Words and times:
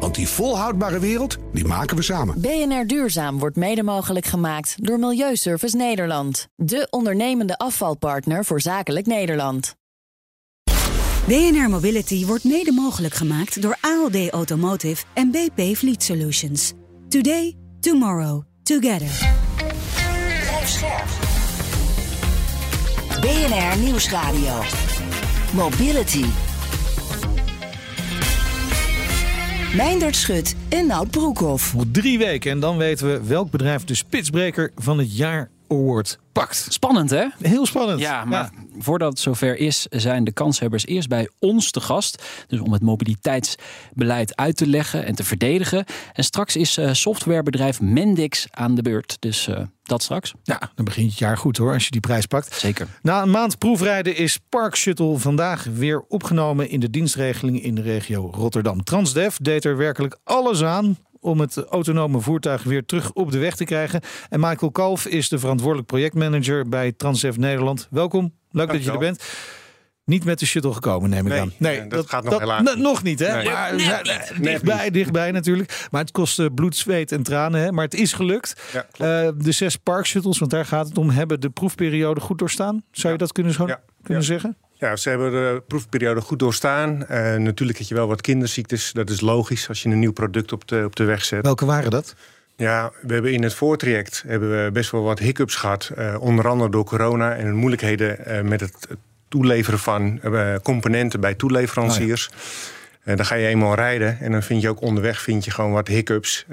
Want 0.00 0.14
die 0.14 0.28
volhoudbare 0.28 0.98
wereld, 0.98 1.36
die 1.52 1.64
maken 1.64 1.96
we 1.96 2.02
samen. 2.02 2.40
BNR 2.40 2.86
Duurzaam 2.86 3.38
wordt 3.38 3.56
mede 3.56 3.82
mogelijk 3.82 4.26
gemaakt 4.26 4.74
door 4.86 4.98
Milieuservice 4.98 5.76
Nederland. 5.76 6.46
De 6.56 6.86
ondernemende 6.90 7.58
afvalpartner 7.58 8.44
voor 8.44 8.60
zakelijk 8.60 9.06
Nederland. 9.06 9.74
BNR 11.26 11.68
Mobility 11.68 12.26
wordt 12.26 12.44
mede 12.44 12.72
mogelijk 12.72 13.14
gemaakt 13.14 13.62
door 13.62 13.76
ALD 13.80 14.30
Automotive 14.30 15.04
en 15.12 15.30
BP 15.30 15.76
Fleet 15.76 16.02
Solutions. 16.02 16.72
Today, 17.08 17.56
tomorrow, 17.80 18.42
together. 18.62 19.32
BNR 23.20 23.78
Nieuwsradio. 23.78 24.62
Mobility. 25.54 26.43
Meindert 29.76 30.16
Schut 30.16 30.54
en 30.68 30.86
Nout 30.86 31.10
Broekhoff. 31.10 31.74
Drie 31.92 32.18
weken 32.18 32.50
en 32.50 32.60
dan 32.60 32.76
weten 32.76 33.06
we 33.06 33.26
welk 33.26 33.50
bedrijf 33.50 33.84
de 33.84 33.94
spitsbreker 33.94 34.70
van 34.76 34.98
het 34.98 35.16
jaar 35.16 35.50
award 35.74 36.18
pakt. 36.32 36.66
Spannend, 36.68 37.10
hè? 37.10 37.26
Heel 37.38 37.66
spannend. 37.66 38.00
Ja, 38.00 38.24
maar 38.24 38.50
voordat 38.78 39.10
het 39.10 39.18
zover 39.18 39.56
is, 39.56 39.86
zijn 39.90 40.24
de 40.24 40.32
kanshebbers 40.32 40.86
eerst 40.86 41.08
bij 41.08 41.30
ons 41.38 41.70
te 41.70 41.80
gast. 41.80 42.22
Dus 42.46 42.60
om 42.60 42.72
het 42.72 42.82
mobiliteitsbeleid 42.82 44.36
uit 44.36 44.56
te 44.56 44.66
leggen 44.66 45.04
en 45.04 45.14
te 45.14 45.24
verdedigen. 45.24 45.84
En 46.12 46.24
straks 46.24 46.56
is 46.56 46.78
uh, 46.78 46.92
softwarebedrijf 46.92 47.80
Mendix 47.80 48.46
aan 48.50 48.74
de 48.74 48.82
beurt. 48.82 49.16
Dus 49.20 49.48
uh, 49.48 49.58
dat 49.82 50.02
straks. 50.02 50.34
Ja, 50.42 50.70
dan 50.74 50.84
begint 50.84 51.10
het 51.10 51.18
jaar 51.18 51.38
goed 51.38 51.56
hoor, 51.56 51.72
als 51.72 51.84
je 51.84 51.90
die 51.90 52.00
prijs 52.00 52.26
pakt. 52.26 52.54
Zeker. 52.54 52.86
Na 53.02 53.22
een 53.22 53.30
maand 53.30 53.58
proefrijden 53.58 54.16
is 54.16 54.38
Park 54.48 54.76
Shuttle 54.76 55.18
vandaag 55.18 55.64
weer 55.64 56.04
opgenomen 56.08 56.68
in 56.68 56.80
de 56.80 56.90
dienstregeling 56.90 57.62
in 57.62 57.74
de 57.74 57.82
regio 57.82 58.30
Rotterdam. 58.34 58.84
Transdev 58.84 59.36
deed 59.36 59.64
er 59.64 59.76
werkelijk 59.76 60.18
alles 60.24 60.62
aan 60.62 60.96
om 61.24 61.40
het 61.40 61.56
autonome 61.56 62.20
voertuig 62.20 62.62
weer 62.62 62.84
terug 62.84 63.12
op 63.12 63.32
de 63.32 63.38
weg 63.38 63.56
te 63.56 63.64
krijgen. 63.64 64.00
En 64.28 64.40
Michael 64.40 64.70
Kalf 64.70 65.06
is 65.06 65.28
de 65.28 65.38
verantwoordelijk 65.38 65.88
projectmanager 65.88 66.68
bij 66.68 66.92
Transdev 66.92 67.36
Nederland. 67.36 67.88
Welkom, 67.90 68.34
leuk 68.50 68.72
dat 68.72 68.84
je 68.84 68.90
er 68.90 68.98
bent. 68.98 69.24
Niet 70.04 70.24
met 70.24 70.38
de 70.38 70.46
shuttle 70.46 70.72
gekomen, 70.72 71.10
neem 71.10 71.26
ik 71.26 71.32
nee, 71.32 71.40
aan. 71.40 71.52
Nee, 71.58 71.80
dat, 71.80 71.90
dat 71.90 72.08
gaat 72.10 72.24
nog 72.24 72.38
helaas 72.38 72.76
Nog 72.76 73.02
niet, 73.02 73.18
hè? 73.18 73.34
Nee. 73.36 73.44
Maar, 73.44 73.74
Nee, 73.74 73.86
nee, 74.38 74.40
dichtbij, 74.40 74.90
dichtbij 74.90 75.30
natuurlijk. 75.30 75.86
Maar 75.90 76.00
het 76.00 76.10
kostte 76.10 76.50
bloed, 76.54 76.76
zweet 76.76 77.12
en 77.12 77.22
tranen. 77.22 77.60
Hè? 77.60 77.72
Maar 77.72 77.84
het 77.84 77.94
is 77.94 78.12
gelukt. 78.12 78.62
Ja, 78.72 78.86
Uh, 79.24 79.32
de 79.36 79.52
zes 79.52 79.76
park 79.76 80.06
shuttles, 80.06 80.38
want 80.38 80.50
daar 80.50 80.66
gaat 80.66 80.88
het 80.88 80.98
om, 80.98 81.10
hebben 81.10 81.40
de 81.40 81.50
proefperiode 81.50 82.20
goed 82.20 82.38
doorstaan. 82.38 82.82
Zou 82.90 83.12
je 83.12 83.18
dat 83.18 83.32
kunnen, 83.32 83.52
zo, 83.52 83.66
Ja. 83.66 83.80
kunnen 84.02 84.22
Ja. 84.22 84.28
zeggen? 84.28 84.56
Ja, 84.74 84.96
ze 84.96 85.08
hebben 85.08 85.30
de 85.30 85.62
proefperiode 85.66 86.20
goed 86.20 86.38
doorstaan. 86.38 87.06
Eh, 87.06 87.36
natuurlijk 87.36 87.78
heb 87.78 87.88
je 87.88 87.94
wel 87.94 88.08
wat 88.08 88.20
kinderziektes. 88.20 88.92
Dat 88.92 89.10
is 89.10 89.20
logisch 89.20 89.68
als 89.68 89.82
je 89.82 89.88
een 89.88 89.98
nieuw 89.98 90.12
product 90.12 90.52
op 90.52 90.68
de, 90.68 90.82
op 90.84 90.96
de 90.96 91.04
weg 91.04 91.24
zet. 91.24 91.42
Welke 91.42 91.64
waren 91.64 91.90
dat? 91.90 92.14
Ja, 92.56 92.92
we 93.02 93.12
hebben 93.12 93.32
in 93.32 93.42
het 93.42 93.54
voortraject 93.54 94.24
hebben 94.26 94.64
we 94.64 94.70
best 94.72 94.90
wel 94.90 95.02
wat 95.02 95.18
hiccups 95.18 95.54
gehad. 95.54 95.90
eh, 95.96 96.16
onder 96.20 96.48
andere 96.48 96.70
door 96.70 96.84
corona 96.84 97.34
en 97.34 97.44
de 97.44 97.52
moeilijkheden 97.52 98.26
eh, 98.26 98.42
met 98.42 98.60
het 98.60 98.88
toeleveren 99.28 99.78
van 99.78 100.20
componenten 100.62 101.20
bij 101.20 101.34
toeleveranciers. 101.34 102.30
Eh, 103.02 103.16
dan 103.16 103.26
ga 103.26 103.34
je 103.34 103.46
eenmaal 103.46 103.74
rijden 103.74 104.20
en 104.20 104.32
dan 104.32 104.42
vind 104.42 104.62
je 104.62 104.68
ook 104.68 104.80
onderweg 104.80 105.20
vind 105.20 105.44
je 105.44 105.50
gewoon 105.50 105.72
wat 105.72 105.88
hiccups 105.88 106.46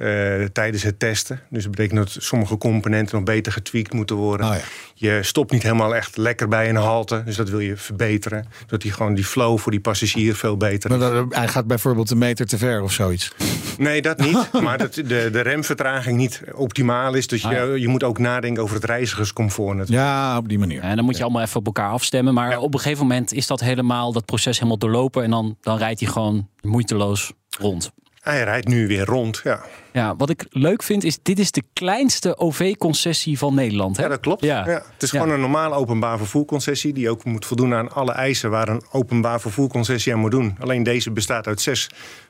tijdens 0.53 0.83
het 0.83 0.99
testen. 0.99 1.42
Dus 1.49 1.64
dat 1.64 1.71
betekent 1.71 1.99
dat 1.99 2.23
sommige 2.23 2.58
componenten 2.58 3.15
nog 3.15 3.26
beter 3.26 3.52
getweakt 3.52 3.93
moeten 3.93 4.15
worden. 4.15 4.48
Oh 4.48 4.55
ja. 4.55 4.61
Je 5.02 5.20
stopt 5.23 5.52
niet 5.52 5.64
helemaal 5.64 5.95
echt 5.95 6.17
lekker 6.17 6.48
bij 6.48 6.70
een 6.70 6.76
halte, 6.76 7.22
dus 7.26 7.36
dat 7.36 7.50
wil 7.50 7.60
je 7.60 7.78
verbeteren. 7.78 8.45
Zodat 8.60 8.82
die 8.82 8.92
gewoon 8.92 9.14
die 9.14 9.26
flow 9.26 9.58
voor 9.58 9.72
die 9.72 9.82
passagier 9.82 10.36
veel 10.36 10.58
beter 10.58 10.89
Maar 10.89 11.00
dat- 11.00 11.26
hij 11.36 11.48
gaat 11.48 11.67
bijvoorbeeld 11.67 12.10
een 12.12 12.17
meter 12.17 12.45
te 12.45 12.58
ver 12.58 12.82
of 12.82 12.92
zoiets. 12.92 13.32
Nee, 13.78 14.02
dat 14.02 14.17
niet. 14.20 14.50
maar 14.64 14.78
dat 14.78 14.94
de, 14.94 15.04
de 15.32 15.42
remvertraging 15.42 16.17
niet 16.17 16.42
optimaal 16.54 17.14
is. 17.14 17.28
Dus 17.28 17.42
je, 17.42 17.76
je 17.80 17.88
moet 17.88 18.04
ook 18.04 18.17
nadenken 18.20 18.64
over 18.64 18.76
het 18.76 18.86
reizigerscomfort. 18.86 19.78
natuurlijk. 19.78 20.08
Ja, 20.08 20.38
op 20.38 20.50
die 20.50 20.60
manier. 20.60 20.82
En 20.82 20.95
dan 20.95 21.06
moet 21.06 21.18
je 21.18 21.23
allemaal 21.23 21.42
even 21.42 21.60
op 21.60 21.66
elkaar 21.66 21.89
afstemmen. 21.89 22.33
Maar 22.33 22.58
op 22.58 22.73
een 22.73 22.80
gegeven 22.80 23.08
moment 23.08 23.33
is 23.33 23.48
dat 23.48 23.60
helemaal, 23.60 24.12
dat 24.12 24.26
proces 24.26 24.56
helemaal 24.58 24.78
doorlopen. 24.78 25.23
En 25.23 25.30
dan, 25.30 25.58
dan 25.62 25.78
rijdt 25.78 26.00
hij 26.00 26.10
gewoon 26.10 26.48
moeiteloos 26.62 27.32
rond. 27.60 27.92
Hij 28.21 28.43
rijdt 28.43 28.67
nu 28.67 28.87
weer 28.87 29.05
rond. 29.05 29.42
Ja, 29.43 29.61
Ja, 29.93 30.15
wat 30.15 30.30
ik 30.30 30.45
leuk 30.49 30.83
vind 30.83 31.04
is, 31.04 31.17
dit 31.21 31.39
is 31.39 31.52
de 31.52 31.64
kleinste 31.73 32.37
OV-concessie 32.37 33.37
van 33.37 33.55
Nederland. 33.55 33.98
Hè? 33.98 34.04
ja 34.04 34.09
dat 34.09 34.20
klopt. 34.20 34.43
Ja. 34.43 34.65
Ja. 34.67 34.83
Het 34.93 35.04
is 35.04 35.11
Ja. 35.11 35.20
gewoon 35.20 35.33
een 35.33 35.39
normale 35.42 35.76
openbaar 35.76 36.17
vervoerconcessie... 36.17 36.93
die 36.93 37.09
ook 37.09 37.23
moet 37.23 37.45
voldoen 37.45 37.73
aan 37.73 37.92
alle 37.92 38.11
eisen 38.11 38.49
waar 38.49 38.70
een 38.70 38.83
openbaar 38.92 39.42
vervoerconcessie 39.42 40.14
aan 40.14 40.20
moet 40.20 40.32
doen. 40.32 40.55
Alleen 40.59 40.83
deze 40.83 41.11
bestaat 41.11 41.48
uit 41.48 41.61
zes 41.61 41.89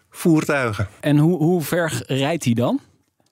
voertuigen. 0.10 0.88
En 1.00 1.18
hoe, 1.18 1.38
hoe 1.38 1.62
ver 1.62 2.04
rijdt 2.08 2.44
hij 2.46 2.54
dan? 2.54 2.80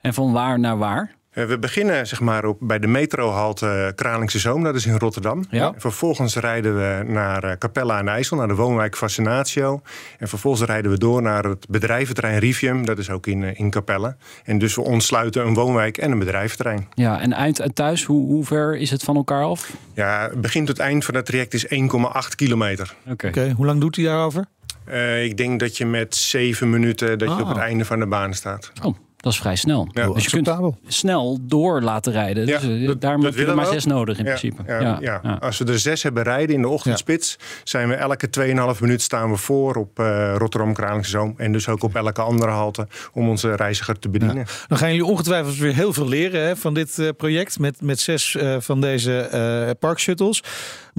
En 0.02 0.14
van 0.14 0.32
waar 0.32 0.60
naar 0.60 0.78
waar? 0.78 1.16
Eh, 1.40 1.46
We 1.46 1.60
beginnen 1.60 2.08
zeg 2.08 2.20
maar, 2.20 2.46
op, 2.46 2.58
bij 2.62 2.80
de 2.80 2.88
metrohalte 2.88 3.92
Kralingse 3.96 4.40
Zoom, 4.40 4.64
dat 4.64 4.76
is 4.76 4.86
in 4.86 4.98
Rotterdam. 4.98 5.46
Ja. 5.50 5.74
Vervolgens 5.78 6.36
rijden 6.36 6.76
we 6.76 7.04
naar 7.12 7.44
eh, 7.44 7.58
Capella 7.58 7.98
aan 7.98 8.08
IJssel, 8.08 8.38
naar 8.38 8.48
de 8.48 8.56
woonwijk 8.56 8.98
Fascinatio. 8.98 9.82
En 10.18 10.28
vervolgens 10.28 10.64
rijden 10.70 10.92
we 10.92 10.98
door 10.98 11.22
naar 11.22 11.44
het 11.44 11.66
bedrijventerrein 11.70 12.40
Rivium, 12.40 12.86
dat 12.86 12.98
is 12.98 13.10
ook 13.10 13.28
in, 13.28 13.44
eh, 13.44 13.60
in 13.60 13.70
Capelle. 13.70 14.16
En 14.44 14.58
dus 14.58 14.76
we 14.76 14.82
ontsluiten 14.82 15.46
een 15.46 15.54
woonwijk 15.54 15.98
en 15.98 16.12
een 16.12 16.20
bedrijventerrein. 16.20 16.88
Ja, 16.94 17.20
en 17.22 17.34
eind 17.34 17.60
en 17.60 17.74
thuis, 17.74 18.04
hoe, 18.04 18.26
hoe 18.28 18.46
ver 18.46 18.78
is 18.78 18.92
het 18.92 19.04
van 19.04 19.16
elkaar 19.16 19.44
af? 19.44 19.74
Ja, 19.94 20.30
begin 20.38 20.66
tot 20.66 20.80
eind 20.80 21.06
van 21.06 21.14
dat 21.14 21.26
traject 21.26 21.54
is 21.54 21.66
1,8 21.68 22.36
kilometer. 22.36 22.94
Oké. 23.10 23.28
Oké, 23.28 23.52
hoe 23.56 23.66
lang 23.66 23.80
doet 23.82 23.96
hij 23.96 24.06
daarover? 24.06 24.46
Eh, 24.86 25.24
ik 25.24 25.38
denk 25.38 25.60
dat 25.60 25.78
je 25.78 25.86
met 25.86 26.16
zeven 26.16 26.70
minuten 26.70 27.18
dat 27.18 27.28
je 27.28 27.34
Ah. 27.34 27.42
op 27.42 27.48
het 27.48 27.58
einde 27.58 27.86
van 27.86 28.00
de 28.00 28.08
baan 28.08 28.34
staat. 28.34 28.72
Oh, 28.84 28.98
dat 29.20 29.32
is 29.34 29.40
vrij 29.40 29.56
snel. 29.56 29.88
Ja. 29.92 30.08
dus 30.14 30.24
je 30.24 30.30
kunt 30.42 30.50
snel 30.88 31.38
door 31.42 31.82
laten 31.82 32.12
rijden. 32.12 32.46
Ja, 32.46 32.60
dus, 32.60 32.80
eh, 32.82 32.88
dat- 32.88 33.02
daarom 33.02 33.22
dat 33.22 33.34
heb 33.34 33.40
je 33.44 33.50
er 33.50 33.56
maar 33.56 33.66
zes 33.66 33.86
ook. 33.86 33.92
nodig 33.94 34.18
in 34.18 34.26
Ja, 34.26 34.30
principe. 34.36 34.64
Ja, 34.68 34.80
ja. 34.80 35.20
ja. 35.24 35.38
Als 35.42 35.58
we 35.58 35.66
er 35.66 35.80
zes 35.80 36.04
hebben 36.04 36.24
rijden 36.24 36.56
in 36.56 36.62
de 36.62 36.68
ochtendspits, 36.68 37.38
zijn 37.64 37.88
we 37.90 37.94
elke 37.96 38.30
2,5 38.30 38.82
minuut 38.82 39.02
staan 39.02 39.32
we 39.32 39.38
voor 39.38 39.76
op 39.76 40.00
eh, 40.00 40.34
Rotterdam 40.38 40.74
Kralingse 40.74 41.10
Zoom. 41.10 41.34
En 41.38 41.52
dus 41.52 41.68
ook 41.68 41.84
op 41.84 41.96
elke 41.96 42.22
andere 42.22 42.52
halte 42.52 42.88
om 43.14 43.30
onze 43.30 43.56
reiziger 43.56 44.00
te 44.00 44.10
bedienen. 44.10 44.46
Dan 44.68 44.78
gaan 44.78 44.90
jullie 44.90 45.06
ongetwijfeld 45.06 45.58
weer 45.58 45.74
heel 45.76 45.94
veel 45.94 46.08
leren 46.08 46.42
hè, 46.42 46.56
van 46.56 46.74
dit 46.74 47.00
eh, 47.00 47.08
project 47.18 47.60
met, 47.60 47.82
met 47.82 48.00
zes 48.00 48.36
eh, 48.36 48.56
van 48.60 48.82
deze 48.82 49.20
eh 49.20 49.70
parkshuttles. 49.80 50.44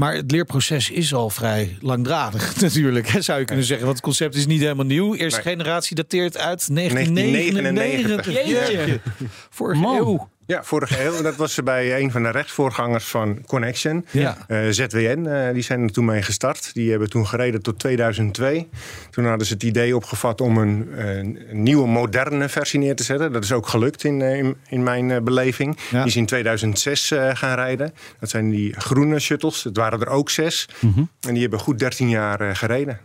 Maar 0.00 0.15
het 0.15 0.31
leerproces 0.31 0.91
is 0.91 1.15
al 1.15 1.31
vrij 1.31 1.77
langdradig 1.81 2.55
natuurlijk, 2.61 3.09
hè, 3.09 3.21
zou 3.21 3.38
je 3.38 3.44
kunnen 3.44 3.65
zeggen. 3.65 3.84
Want 3.87 3.97
het 3.97 4.06
concept 4.06 4.34
is 4.34 4.47
niet 4.47 4.61
helemaal 4.61 4.84
nieuw. 4.84 5.15
Eerste 5.15 5.41
Nee. 5.44 5.55
generatie 5.56 5.97
dateert 5.97 6.38
uit 6.38 6.75
1999. 6.75 8.25
1999. 8.25 8.77
Jeetje. 8.77 9.00
Vorige 9.50 9.81
Man. 9.81 9.97
eeuw. 9.97 10.28
Ja, 10.47 10.62
vorige 10.65 11.05
eeuw. 11.05 11.23
Dat 11.23 11.37
was 11.37 11.62
bij 11.65 12.01
een 12.01 12.11
van 12.11 12.23
de 12.23 12.31
rechtsvoorgangers 12.31 13.05
van 13.05 13.45
Connection. 13.47 14.06
Ja. 14.11 14.37
Eh, 14.49 14.59
ZWN, 14.71 15.27
eh, 15.27 15.53
die 15.53 15.62
zijn 15.62 15.83
er 15.83 15.93
toen 15.93 16.05
mee 16.05 16.23
gestart. 16.23 16.75
Die 16.75 16.91
hebben 16.91 17.11
toen 17.11 17.27
gereden 17.27 17.62
tot 17.62 17.78
2002. 17.78 18.69
Toen 19.11 19.27
hadden 19.27 19.47
ze 19.47 19.53
het 19.53 19.62
idee 19.62 19.97
opgevat 19.97 20.41
om 20.41 20.56
een, 20.59 20.89
eh, 20.97 21.17
een 21.17 21.39
nieuwe, 21.51 21.87
moderne 21.89 22.49
versie 22.49 22.78
neer 22.78 22.97
te 22.97 23.03
zetten. 23.03 23.33
Dat 23.33 23.45
is 23.45 23.53
ook 23.53 23.67
gelukt 23.67 24.05
in, 24.05 24.21
in, 24.21 24.56
in 24.69 24.83
mijn 24.83 25.25
beleving. 25.25 25.78
Ja. 25.91 25.99
Die 25.99 26.06
is 26.06 26.17
in 26.17 26.27
2006 26.27 27.11
eh, 27.11 27.31
gaan 27.34 27.55
rijden. 27.55 27.95
Dat 28.21 28.31
zijn 28.31 28.51
die 28.51 28.75
groene 28.81 29.19
shuttles. 29.19 29.65
Het 29.65 29.77
waren 29.77 30.01
er 30.01 30.09
ook 30.09 30.31
zes. 30.31 30.69
En 31.21 31.33
die 31.33 31.41
hebben 31.41 31.59
goed 31.59 31.78
13 31.78 32.09
jaar 32.09 32.57
gereden. 32.57 33.01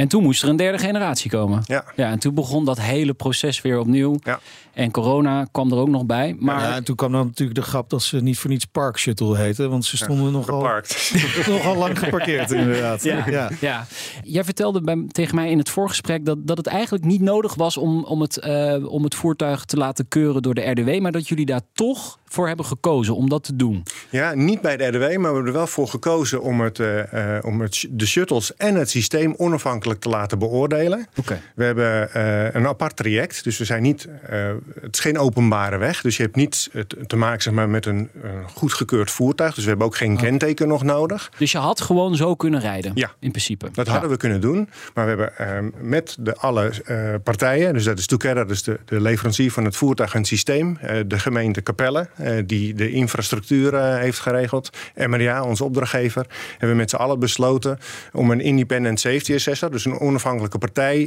En 0.00 0.08
toen 0.08 0.22
moest 0.22 0.42
er 0.42 0.48
een 0.48 0.56
derde 0.56 0.78
generatie 0.78 1.30
komen. 1.30 1.62
Ja. 1.66 1.84
Ja, 1.96 2.10
en 2.10 2.18
toen 2.18 2.34
begon 2.34 2.64
dat 2.64 2.80
hele 2.80 3.14
proces 3.14 3.62
weer 3.62 3.78
opnieuw. 3.78 4.18
Ja. 4.22 4.40
En 4.80 4.90
corona 4.90 5.46
kwam 5.52 5.72
er 5.72 5.78
ook 5.78 5.88
nog 5.88 6.06
bij. 6.06 6.36
Maar 6.38 6.60
Ja, 6.60 6.74
en 6.74 6.84
toen 6.84 6.96
kwam 6.96 7.12
dan 7.12 7.26
natuurlijk 7.26 7.58
de 7.58 7.64
grap 7.66 7.90
dat 7.90 8.02
ze 8.02 8.20
niet 8.20 8.38
voor 8.38 8.50
niets 8.50 8.64
Park 8.64 8.98
Shuttle 8.98 9.36
heten. 9.36 9.70
Want 9.70 9.84
ze 9.84 9.96
stonden 9.96 10.32
nogal, 10.32 10.60
Geparkt. 10.60 11.12
nogal 11.48 11.76
lang 11.76 11.98
geparkeerd 11.98 12.50
inderdaad. 12.50 13.02
Ja, 13.02 13.24
Ja. 13.30 13.50
ja. 13.60 13.86
Jij 14.22 14.44
vertelde 14.44 14.82
bij, 14.82 15.04
tegen 15.10 15.34
mij 15.34 15.50
in 15.50 15.58
het 15.58 15.70
voorgesprek 15.70 16.24
dat, 16.24 16.46
dat 16.46 16.56
het 16.56 16.66
eigenlijk 16.66 17.04
niet 17.04 17.20
nodig 17.20 17.54
was 17.54 17.76
om, 17.76 18.04
om, 18.04 18.20
het, 18.20 18.38
eh, 18.38 18.92
om 18.92 19.04
het 19.04 19.14
voertuig 19.14 19.64
te 19.64 19.76
laten 19.76 20.08
keuren 20.08 20.42
door 20.42 20.54
de 20.54 20.70
RDW, 20.70 21.00
maar 21.00 21.12
dat 21.12 21.28
jullie 21.28 21.46
daar 21.46 21.62
toch 21.72 22.18
voor 22.24 22.46
hebben 22.46 22.66
gekozen 22.66 23.16
om 23.16 23.28
dat 23.28 23.44
te 23.44 23.56
doen. 23.56 23.82
Ja, 24.10 24.34
niet 24.34 24.60
bij 24.60 24.76
de 24.76 24.84
RDW, 24.86 25.00
maar 25.00 25.08
we 25.18 25.24
hebben 25.24 25.46
er 25.46 25.52
wel 25.52 25.66
voor 25.66 25.88
gekozen 25.88 26.42
om, 26.42 26.60
het, 26.60 26.78
eh, 26.78 27.36
eh, 27.36 27.44
om 27.44 27.60
het, 27.60 27.86
de 27.90 28.06
shuttles 28.06 28.56
en 28.56 28.74
het 28.74 28.90
systeem 28.90 29.34
onafhankelijk 29.36 30.00
te 30.00 30.08
laten 30.08 30.38
beoordelen. 30.38 31.06
Oké. 31.16 31.40
We 31.54 31.64
hebben 31.64 32.12
eh, 32.12 32.54
een 32.54 32.66
apart 32.66 32.96
traject, 32.96 33.44
dus 33.44 33.58
we 33.58 33.64
zijn 33.64 33.82
niet, 33.82 34.08
eh, 34.28 34.50
het 34.80 34.94
is 34.94 35.00
geen 35.00 35.18
openbare 35.18 35.76
weg. 35.76 36.00
Dus 36.00 36.16
je 36.16 36.22
hebt 36.22 36.36
niet 36.36 36.70
te 37.06 37.16
maken 37.16 37.42
zeg 37.42 37.52
maar, 37.52 37.68
met 37.68 37.86
een, 37.86 38.10
een 38.22 38.48
goedgekeurd 38.54 39.10
voertuig. 39.10 39.54
Dus 39.54 39.62
we 39.64 39.68
hebben 39.70 39.86
ook 39.86 39.96
geen 39.96 40.16
kenteken 40.16 40.68
nog 40.68 40.82
nodig. 40.82 41.30
Dus 41.38 41.52
je 41.52 41.58
had 41.58 41.80
gewoon 41.80 42.16
zo 42.16 42.34
kunnen 42.34 42.60
rijden, 42.60 42.92
Ja. 42.94 43.10
in 43.18 43.30
principe. 43.30 43.68
Dat 43.72 43.86
hadden 43.86 44.10
we 44.10 44.16
kunnen 44.16 44.40
doen. 44.40 44.68
Maar 44.94 45.04
we 45.04 45.22
hebben 45.22 45.36
eh, 45.38 45.80
met 45.80 46.16
de 46.20 46.36
alle 46.36 46.70
eh, 46.84 47.14
partijen, 47.24 47.72
dus 47.72 47.84
dat 47.84 47.98
is 47.98 48.06
Together, 48.06 48.46
dus 48.48 48.62
de, 48.62 48.78
de 48.84 49.00
leverancier 49.00 49.52
van 49.52 49.64
het 49.64 49.76
voertuig 49.76 50.12
en 50.12 50.18
het 50.18 50.26
systeem, 50.28 50.76
eh, 50.80 51.00
de 51.06 51.18
gemeente 51.18 51.62
Capelle, 51.62 52.08
eh, 52.16 52.32
die 52.46 52.74
de 52.74 52.90
infrastructuur 52.90 53.94
heeft 53.96 54.18
geregeld, 54.18 54.70
MRA, 54.96 55.42
onze 55.44 55.64
opdrachtgever, 55.64 56.26
hebben 56.50 56.68
we 56.68 56.74
met 56.74 56.90
z'n 56.90 56.96
allen 56.96 57.18
besloten 57.18 57.78
om 58.12 58.30
een 58.30 58.40
independent 58.40 59.00
safety 59.00 59.34
assessor, 59.34 59.70
dus 59.70 59.84
een 59.84 59.98
onafhankelijke 59.98 60.58
partij, 60.58 60.98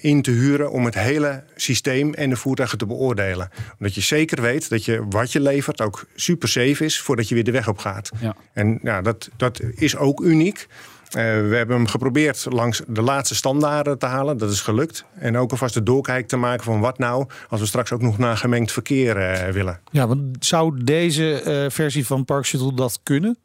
in 0.00 0.22
te 0.22 0.30
huren 0.30 0.70
om 0.70 0.84
het 0.84 0.94
hele 0.94 1.42
systeem 1.56 2.14
en 2.14 2.30
de 2.30 2.36
voertuigen 2.36 2.78
te 2.78 2.83
beoordelen. 2.86 3.50
Omdat 3.78 3.94
je 3.94 4.00
zeker 4.00 4.42
weet 4.42 4.68
dat 4.68 4.84
je 4.84 5.04
wat 5.08 5.32
je 5.32 5.40
levert 5.40 5.80
ook 5.80 6.06
super 6.14 6.48
safe 6.48 6.84
is 6.84 7.00
voordat 7.00 7.28
je 7.28 7.34
weer 7.34 7.44
de 7.44 7.50
weg 7.50 7.68
op 7.68 7.78
gaat. 7.78 8.10
Ja. 8.20 8.36
En 8.52 8.78
ja, 8.82 9.02
dat, 9.02 9.30
dat 9.36 9.60
is 9.74 9.96
ook 9.96 10.20
uniek. 10.20 10.66
Eh, 11.14 11.22
we 11.22 11.56
hebben 11.56 11.76
hem 11.76 11.86
geprobeerd 11.86 12.46
langs 12.48 12.82
de 12.86 13.02
laatste 13.02 13.34
standaarden 13.34 13.98
te 13.98 14.06
halen. 14.06 14.38
Dat 14.38 14.50
is 14.50 14.60
gelukt. 14.60 15.04
En 15.18 15.36
ook 15.36 15.50
alvast 15.50 15.74
de 15.74 15.82
doorkijk 15.82 16.28
te 16.28 16.36
maken 16.36 16.64
van 16.64 16.80
wat 16.80 16.98
nou 16.98 17.26
als 17.48 17.60
we 17.60 17.66
straks 17.66 17.92
ook 17.92 18.02
nog 18.02 18.18
naar 18.18 18.36
gemengd 18.36 18.72
verkeer 18.72 19.16
eh, 19.16 19.52
willen. 19.52 19.80
Ja, 19.90 20.06
want 20.06 20.44
zou 20.44 20.84
deze 20.84 21.40
eh, 21.40 21.70
versie 21.70 22.06
van 22.06 22.24
Park 22.24 22.46
Shuttle 22.46 22.74
dat 22.74 23.00
kunnen? 23.02 23.38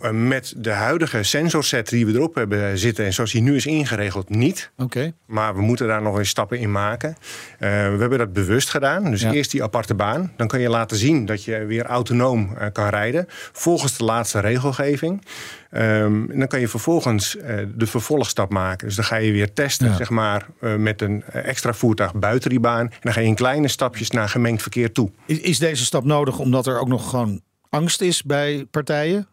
Eh, 0.00 0.10
met 0.10 0.54
de 0.56 0.70
huidige 0.70 1.22
sensorset 1.22 1.88
die 1.88 2.06
we 2.06 2.12
erop 2.12 2.34
hebben 2.34 2.78
zitten 2.78 3.04
en 3.04 3.12
zoals 3.12 3.32
die 3.32 3.42
nu 3.42 3.56
is 3.56 3.66
ingeregeld, 3.66 4.28
niet. 4.28 4.70
Oké. 4.76 5.12
Maar 5.26 5.54
we 5.54 5.60
moeten 5.60 5.86
daar 5.86 6.02
nog 6.02 6.18
eens 6.18 6.28
stappen 6.28 6.58
in 6.58 6.70
maken. 6.72 7.16
Eh, 7.58 7.68
we 7.68 7.96
hebben 7.98 8.18
dat 8.18 8.32
bewust 8.32 8.70
gedaan. 8.70 9.10
Dus 9.10 9.20
Ja. 9.20 9.32
eerst 9.32 9.50
die 9.50 9.62
aparte 9.62 9.94
baan. 9.94 10.32
Dan 10.36 10.46
kan 10.48 10.60
je 10.60 10.68
laten 10.68 10.96
zien 10.96 11.26
dat 11.26 11.44
je 11.44 11.64
weer 11.64 11.84
autonoom 11.84 12.56
eh, 12.56 12.66
kan 12.72 12.88
rijden. 12.88 13.24
Volgens 13.52 13.96
de 13.98 14.04
laatste 14.04 14.40
regelgeving. 14.40 15.24
Ehm, 15.70 16.30
en 16.30 16.38
dan 16.38 16.46
kan 16.48 16.60
je 16.60 16.68
vervolgens 16.68 17.36
de 17.74 17.86
vervolgstap 17.86 18.50
maken. 18.50 18.86
Dus 18.86 18.96
dan 18.96 19.04
ga 19.04 19.16
je 19.16 19.32
weer 19.32 19.52
testen 19.52 19.86
Ja. 19.88 19.96
zeg 19.96 20.10
maar, 20.10 20.46
met 20.78 21.02
een 21.02 21.22
extra 21.24 21.72
voertuig 21.72 22.14
buiten 22.14 22.50
die 22.50 22.60
baan. 22.60 22.86
En 22.90 22.98
dan 23.00 23.12
ga 23.12 23.20
je 23.20 23.26
in 23.26 23.34
kleine 23.34 23.68
stapjes 23.68 24.10
naar 24.10 24.28
gemengd 24.28 24.62
verkeer 24.62 24.92
toe. 24.92 25.10
Is, 25.26 25.38
is 25.40 25.58
deze 25.58 25.84
stap 25.84 26.04
nodig 26.04 26.38
omdat 26.38 26.66
er 26.66 26.80
ook 26.80 26.88
nog 26.88 27.10
gewoon 27.10 27.40
angst 27.70 28.00
is 28.00 28.22
bij 28.22 28.66
partijen? 28.70 29.28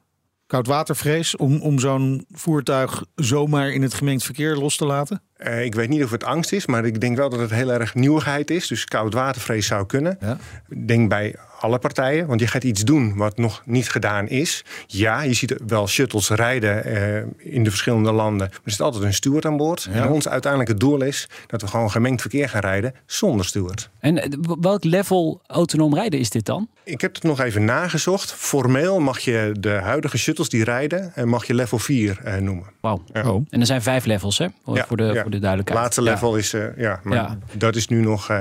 Koudwatervrees 0.47 1.35
om, 1.35 1.61
om 1.61 1.79
zo'n 1.79 2.25
voertuig 2.31 3.03
zomaar 3.15 3.69
in 3.69 3.81
het 3.81 3.93
gemengd 3.93 4.23
verkeer 4.23 4.55
los 4.55 4.77
te 4.77 4.85
laten? 4.85 5.21
Eh, 5.33 5.65
ik 5.65 5.75
weet 5.75 5.89
niet 5.89 6.03
of 6.03 6.11
het 6.11 6.23
angst 6.23 6.51
is, 6.51 6.65
maar 6.65 6.85
ik 6.85 7.01
denk 7.01 7.17
wel 7.17 7.29
dat 7.29 7.39
het 7.39 7.49
heel 7.49 7.71
erg 7.71 7.95
nieuwigheid 7.95 8.49
is. 8.49 8.67
Dus 8.67 8.85
koudwatervrees 8.85 9.67
zou 9.67 9.85
kunnen. 9.85 10.17
Ja. 10.19 10.37
Ik 10.69 10.87
denk 10.87 11.09
bij 11.09 11.35
alle 11.59 11.79
partijen, 11.79 12.27
want 12.27 12.39
je 12.39 12.47
gaat 12.47 12.63
iets 12.63 12.83
doen 12.83 13.15
wat 13.15 13.37
nog 13.37 13.61
niet 13.65 13.89
gedaan 13.89 14.27
is. 14.27 14.65
Ja, 14.87 15.21
je 15.21 15.33
ziet 15.33 15.55
wel 15.67 15.87
shuttles 15.87 16.29
rijden 16.29 16.83
eh, 16.83 17.23
in 17.37 17.63
de 17.63 17.69
verschillende 17.69 18.11
landen. 18.11 18.47
Maar 18.49 18.59
er 18.63 18.71
zit 18.71 18.81
altijd 18.81 19.03
een 19.03 19.13
steward 19.13 19.45
aan 19.45 19.57
boord. 19.57 19.87
Ja. 19.93 20.03
En 20.03 20.09
ons 20.09 20.27
uiteindelijke 20.27 20.73
doel 20.79 21.01
is 21.01 21.29
dat 21.47 21.61
we 21.61 21.67
gewoon 21.67 21.91
gemengd 21.91 22.21
verkeer 22.21 22.49
gaan 22.49 22.61
rijden 22.61 22.93
zonder 23.05 23.45
steward. 23.45 23.89
En 23.99 24.21
eh, 24.23 24.29
welk 24.61 24.83
level 24.83 25.41
autonoom 25.47 25.93
rijden 25.95 26.19
is 26.19 26.29
dit 26.29 26.45
dan? 26.45 26.67
Ik 26.83 27.01
heb 27.01 27.13
het 27.15 27.23
nog 27.23 27.39
even 27.39 27.65
nagezocht. 27.65 28.31
Formeel 28.33 28.99
mag 28.99 29.19
je 29.19 29.51
de 29.59 29.69
huidige 29.69 30.17
shuttles 30.17 30.49
die 30.49 30.63
rijden, 30.63 31.11
eh, 31.15 31.23
mag 31.23 31.45
je 31.47 31.53
level 31.53 31.79
4 31.79 32.19
eh, 32.23 32.35
noemen. 32.37 32.65
Wauw. 32.81 33.03
Ja. 33.13 33.31
Oh. 33.31 33.45
En 33.49 33.59
er 33.59 33.65
zijn 33.65 33.81
vijf 33.81 34.05
levels, 34.05 34.37
hè? 34.37 34.47
Voor, 34.65 34.75
Ja, 34.75 34.85
voor, 34.87 34.97
de, 34.97 35.19
voor 35.21 35.31
de 35.31 35.39
duidelijkheid. 35.39 35.79
laatste 35.81 36.01
Ja. 36.03 36.09
level 36.11 36.35
is, 36.35 36.53
eh, 36.53 36.77
ja, 36.77 36.99
maar 37.03 37.15
Ja. 37.17 37.37
dat 37.57 37.75
is 37.75 37.87
nu 37.87 38.01
nog 38.01 38.31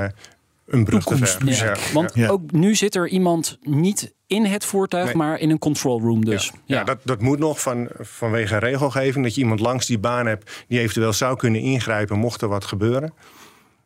een 0.66 0.84
brug. 0.84 1.02
Toekomstmuziek. 1.04 1.64
Ja, 1.76 1.92
want 1.92 2.10
Ja. 2.14 2.28
ook 2.28 2.52
nu 2.52 2.74
zit 2.74 2.94
er 2.94 3.08
iemand 3.08 3.58
niet 3.62 4.14
in 4.26 4.44
het 4.44 4.64
voertuig, 4.64 5.04
Nee. 5.06 5.14
maar 5.16 5.38
in 5.38 5.50
een 5.50 5.58
control 5.58 6.00
room 6.00 6.24
dus. 6.24 6.52
Ja, 6.64 6.84
dat, 6.84 6.98
dat 7.04 7.20
moet 7.20 7.38
nog 7.38 7.60
van, 7.60 7.88
vanwege 7.98 8.58
regelgeving. 8.58 9.24
Dat 9.24 9.34
je 9.34 9.40
iemand 9.40 9.60
langs 9.60 9.86
die 9.86 9.98
baan 9.98 10.26
hebt 10.26 10.64
die 10.68 10.78
eventueel 10.78 11.12
zou 11.12 11.36
kunnen 11.36 11.60
ingrijpen 11.60 12.18
mocht 12.18 12.42
er 12.42 12.48
wat 12.48 12.64
gebeuren. 12.64 13.12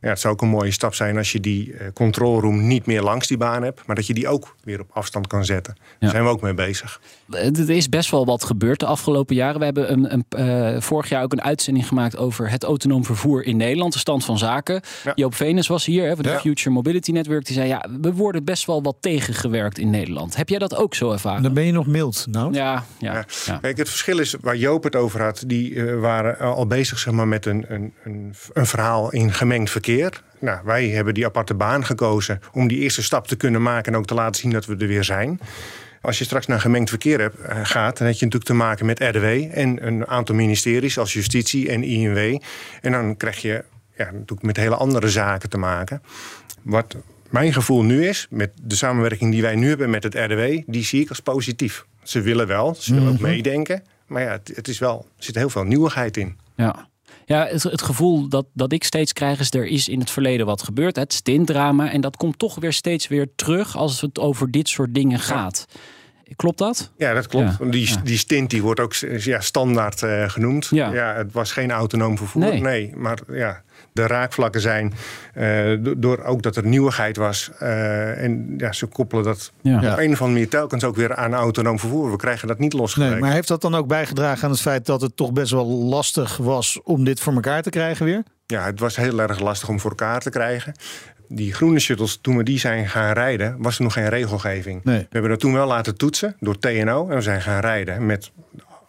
Ja, 0.01 0.09
het 0.09 0.21
zou 0.21 0.35
ook 0.35 0.43
een 0.43 0.49
mooie 0.49 0.71
stap 0.71 0.95
zijn 0.95 1.17
als 1.17 1.33
je 1.33 1.41
die 1.41 1.75
eh, 1.75 1.87
control 1.95 2.41
room 2.41 2.67
niet 2.67 2.87
meer 2.87 3.03
langs 3.03 3.27
die 3.27 3.37
baan 3.37 3.63
hebt. 3.63 3.87
Maar 3.87 3.97
dat 3.97 4.07
je 4.07 4.15
die 4.15 4.29
ook 4.29 4.57
weer 4.65 4.81
op 4.81 4.91
afstand 4.93 5.27
kan 5.27 5.45
zetten. 5.45 5.77
Daar 5.99 6.11
zijn 6.11 6.23
we 6.25 6.29
ook 6.31 6.41
mee 6.41 6.55
bezig. 6.55 7.01
Er 7.31 7.71
is 7.71 7.89
best 7.89 8.11
wel 8.11 8.27
wat 8.27 8.45
gebeurd 8.45 8.81
de 8.81 8.87
afgelopen 8.87 9.35
jaren. 9.35 9.59
We 9.59 9.65
hebben 9.65 9.93
een, 9.93 10.13
een, 10.13 10.25
eh, 10.75 10.81
vorig 10.81 11.09
jaar 11.09 11.23
ook 11.23 11.33
een 11.33 11.43
uitzending 11.43 11.87
gemaakt 11.89 12.17
over 12.17 12.51
het 12.51 12.65
autonoom 12.65 13.05
vervoer 13.05 13.45
in 13.45 13.57
Nederland. 13.57 13.93
De 13.93 13.99
stand 13.99 14.25
van 14.25 14.39
zaken. 14.39 14.81
Ja. 15.05 15.13
Joop 15.15 15.35
Venus 15.35 15.67
was 15.67 15.85
hier 15.85 16.07
hè, 16.09 16.15
van 16.15 16.23
de 16.23 16.29
Ja. 16.31 16.39
Future 16.41 16.71
Mobility 16.71 17.11
Network. 17.13 17.45
Die 17.47 17.55
zei, 17.55 17.69
ja, 17.69 17.87
we 18.01 18.13
worden 18.13 18.45
best 18.45 18.67
wel 18.67 18.83
wat 18.83 18.97
tegengewerkt 19.01 19.79
in 19.79 19.91
Nederland. 19.91 20.37
Heb 20.37 20.49
jij 20.49 20.59
dat 20.59 20.77
ook 20.77 20.95
zo 20.95 21.13
ervaren? 21.13 21.43
Dan 21.43 21.55
ben 21.55 21.65
je 21.65 21.73
nog 21.73 21.87
mild. 21.87 22.27
Nou, 22.31 22.53
Ja, 22.53 22.85
ja, 22.99 23.13
Ja. 23.13 23.25
ja. 23.47 23.59
Kijk, 23.59 23.77
het 23.77 23.89
verschil 23.89 24.19
is 24.19 24.37
waar 24.41 24.57
Joop 24.57 24.83
het 24.85 24.97
over 24.97 25.23
had. 25.23 25.45
Die 25.47 25.75
eh, 25.85 26.01
waren 26.01 26.39
al 26.39 26.67
bezig 26.67 26.99
zeg 26.99 27.13
maar, 27.15 27.29
met 27.29 27.47
een, 27.47 27.65
een, 27.69 27.93
een, 28.05 28.35
een 28.53 28.67
verhaal 28.67 29.13
in 29.13 29.33
gemengd 29.33 29.71
verkeer. 29.71 29.89
Nou, 30.39 30.61
wij 30.65 30.89
hebben 30.89 31.15
die 31.15 31.27
aparte 31.27 31.55
baan 31.55 31.85
gekozen 31.85 32.41
om 32.53 32.69
die 32.69 32.79
eerste 32.79 33.03
stap 33.03 33.27
te 33.27 33.37
kunnen 33.37 33.63
maken 33.63 33.93
en 33.93 33.99
ook 33.99 34.07
te 34.07 34.15
laten 34.15 34.41
zien 34.41 34.51
dat 34.51 34.67
we 34.67 34.77
er 34.77 34.87
weer 34.87 35.05
zijn. 35.05 35.41
Als 36.03 36.19
je 36.19 36.25
straks 36.25 36.47
naar 36.47 36.61
gemengd 36.61 36.89
verkeer 36.89 37.21
hebt, 37.21 37.41
eh, 37.41 37.61
gaat, 37.63 37.99
dan 37.99 38.07
heb 38.07 38.17
je 38.17 38.25
natuurlijk 38.25 38.45
te 38.45 38.55
maken 38.55 38.87
met 38.87 39.01
RDW 39.01 39.25
en 39.53 39.87
een 39.87 40.07
aantal 40.07 40.35
ministeries 40.35 40.99
als 40.99 41.13
justitie 41.13 41.69
en 41.69 41.83
INW. 41.83 42.39
En 42.81 42.93
dan 42.93 43.17
krijg 43.17 43.43
je 43.43 43.65
ja, 43.97 44.05
natuurlijk 44.05 44.43
met 44.43 44.57
hele 44.57 44.75
andere 44.75 45.09
zaken 45.09 45.49
te 45.49 45.59
maken. 45.59 46.03
Wat 46.63 46.97
mijn 47.31 47.53
gevoel 47.53 47.83
nu 47.83 48.07
is, 48.07 48.27
met 48.31 48.51
de 48.63 48.77
samenwerking 48.77 49.33
die 49.33 49.43
wij 49.43 49.55
nu 49.55 49.69
hebben 49.69 49.91
met 49.91 50.03
het 50.03 50.15
RDW, 50.15 50.63
die 50.67 50.85
zie 50.85 51.01
ik 51.01 51.09
als 51.09 51.21
positief. 51.21 51.85
Ze 52.03 52.21
willen 52.21 52.47
wel, 52.47 52.75
ze 52.75 52.95
willen 52.95 53.13
ook 53.13 53.21
meedenken. 53.21 53.83
Maar 54.07 54.23
ja, 54.23 54.31
het, 54.31 54.53
het 54.55 54.69
is 54.69 54.79
wel, 54.79 55.07
er 55.17 55.25
zit 55.25 55.35
heel 55.35 55.51
veel 55.51 55.65
nieuwigheid 55.65 56.17
in. 56.17 56.39
Ja. 56.55 56.89
Ja, 57.31 57.47
het, 57.47 57.63
het 57.63 57.83
gevoel 57.83 58.29
dat, 58.29 58.47
dat 58.53 58.73
ik 58.73 58.85
steeds 58.85 59.13
krijg 59.13 59.41
is... 59.41 59.51
er 59.51 59.67
is 59.67 59.89
in 59.89 60.01
het 60.01 60.11
verleden 60.11 60.47
wat 60.47 60.63
gebeurd, 60.63 60.97
het 60.97 61.13
stintdrama... 61.13 61.91
en 61.91 62.01
dat 62.01 62.17
komt 62.17 62.39
toch 62.39 62.55
weer 62.55 62.73
steeds 62.73 63.09
weer 63.09 63.29
terug 63.35 63.77
als 63.77 64.01
het 64.01 64.19
over 64.19 64.51
dit 64.51 64.69
soort 64.69 64.95
dingen 64.95 65.19
gaat. 65.19 65.67
Klopt 66.37 66.59
dat? 66.59 66.91
Ja, 66.97 67.15
dat 67.15 67.27
klopt. 67.27 67.57
Ja, 67.61 67.67
Die, 67.67 67.89
ja. 67.89 67.97
die 68.05 68.19
stint 68.19 68.51
die 68.51 68.63
wordt 68.63 68.81
ook 68.81 68.95
ja, 69.19 69.41
standaard 69.41 70.03
eh, 70.03 70.29
genoemd. 70.29 70.67
Ja. 70.71 70.93
Ja. 70.93 71.15
het 71.15 71.33
was 71.33 71.53
geen 71.53 71.71
autonoom 71.71 72.17
vervoer. 72.17 72.43
Nee. 72.43 72.61
Nee, 72.61 72.93
maar 72.97 73.19
ja, 73.33 73.63
de 73.93 74.07
raakvlakken 74.07 74.61
zijn 74.61 74.93
eh, 75.35 75.45
do- 75.81 75.95
door 75.99 76.23
ook 76.25 76.43
dat 76.43 76.57
er 76.57 76.65
nieuwigheid 76.67 77.17
was. 77.17 77.51
eh, 77.59 78.23
en 78.23 78.55
ja, 78.57 78.73
ze 78.73 78.87
koppelen 78.87 79.25
dat 79.25 79.53
Ja. 79.61 79.77
op 79.77 79.83
een 79.83 79.91
of 79.93 79.99
andere 79.99 80.27
manier 80.27 80.49
telkens 80.49 80.85
ook 80.85 80.97
weer 80.97 81.15
aan 81.15 81.35
autonoom 81.35 81.79
vervoer. 81.79 82.11
We 82.11 82.17
krijgen 82.17 82.49
dat 82.49 82.59
niet 82.59 82.73
losgelegd. 82.73 83.11
nee, 83.13 83.21
maar 83.21 83.33
heeft 83.33 83.49
dat 83.49 83.61
dan 83.63 83.75
ook 83.75 83.87
bijgedragen 83.87 84.45
aan 84.45 84.51
het 84.51 84.61
feit 84.61 84.87
dat 84.87 85.01
het 85.01 85.17
toch 85.17 85.33
best 85.33 85.51
wel 85.53 85.67
lastig 85.67 86.37
was 86.37 86.81
om 86.85 87.05
dit 87.05 87.21
voor 87.21 87.33
elkaar 87.35 87.63
te 87.63 87.71
krijgen 87.71 88.05
weer? 88.07 88.23
Ja, 88.47 88.65
het 88.65 88.81
was 88.81 88.97
heel 88.97 89.21
erg 89.21 89.41
lastig 89.41 89.69
om 89.69 89.81
voor 89.81 89.91
elkaar 89.91 90.21
te 90.21 90.31
krijgen. 90.31 90.75
Die 91.33 91.53
groene 91.55 91.79
shuttles, 91.79 92.19
toen 92.21 92.37
we 92.37 92.43
die 92.43 92.59
zijn 92.59 92.89
gaan 92.89 93.13
rijden, 93.13 93.57
was 93.59 93.77
er 93.77 93.83
nog 93.83 93.93
geen 93.93 94.09
regelgeving. 94.09 94.85
Nee. 94.85 94.99
We 94.99 95.07
hebben 95.11 95.31
dat 95.31 95.41
toen 95.41 95.53
wel 95.53 95.67
laten 95.67 95.97
toetsen 95.97 96.37
door 96.41 96.59
TNO. 96.59 97.09
En 97.09 97.15
we 97.17 97.21
zijn 97.21 97.43
gaan 97.43 97.61
rijden 97.61 98.07
met 98.07 98.31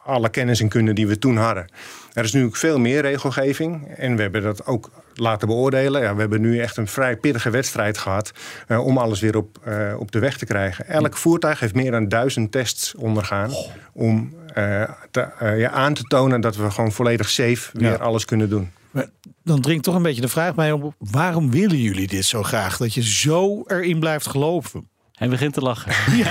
alle 0.04 0.30
kennis 0.30 0.60
en 0.62 0.68
kunde 0.70 0.94
die 0.94 1.08
we 1.08 1.20
toen 1.20 1.38
hadden. 1.38 1.66
Er 2.14 2.24
is 2.24 2.34
nu 2.34 2.44
ook 2.46 2.56
veel 2.56 2.80
meer 2.80 3.02
regelgeving. 3.02 3.88
En 3.98 4.16
we 4.16 4.22
hebben 4.22 4.42
dat 4.42 4.66
ook 4.66 4.90
laten 5.14 5.48
beoordelen. 5.48 6.02
Ja, 6.02 6.14
we 6.14 6.20
hebben 6.20 6.42
nu 6.42 6.60
echt 6.60 6.78
een 6.78 6.88
vrij 6.88 7.16
pittige 7.18 7.50
wedstrijd 7.50 7.98
gehad... 7.98 8.32
eh, 8.68 8.86
om 8.86 8.98
alles 8.98 9.20
weer 9.20 9.38
op, 9.38 9.58
eh, 9.64 9.96
op 9.98 10.12
de 10.12 10.20
weg 10.20 10.38
te 10.38 10.46
krijgen. 10.46 10.88
Elk 10.88 11.18
voertuig 11.18 11.60
heeft 11.60 11.76
meer 11.76 11.92
dan 11.92 12.08
duizend 12.08 12.52
tests 12.52 12.96
ondergaan... 12.96 13.52
om 13.94 14.34
eh, 14.54 14.84
te, 15.12 15.28
ja, 15.58 15.70
aan 15.70 15.94
te 15.94 16.04
tonen 16.04 16.42
dat 16.42 16.56
we 16.56 16.72
gewoon 16.72 16.92
volledig 16.92 17.30
safe 17.30 17.70
weer 17.74 17.90
Ja. 17.92 17.96
alles 17.96 18.26
kunnen 18.26 18.50
doen. 18.50 18.72
Maar 18.92 19.10
dan 19.44 19.62
dringt 19.62 19.84
toch 19.84 19.96
een 19.96 20.04
beetje 20.04 20.22
de 20.22 20.28
vraag 20.28 20.56
bij 20.56 20.72
op: 20.72 20.94
waarom 20.98 21.52
willen 21.52 21.78
jullie 21.78 22.08
dit 22.08 22.26
zo 22.26 22.44
graag? 22.44 22.78
Dat 22.78 22.94
je 22.94 23.04
zo 23.04 23.64
erin 23.66 24.00
blijft 24.00 24.28
geloven. 24.28 24.90
Hij 25.12 25.30
begint 25.30 25.54
te 25.54 25.62
lachen. 25.62 25.92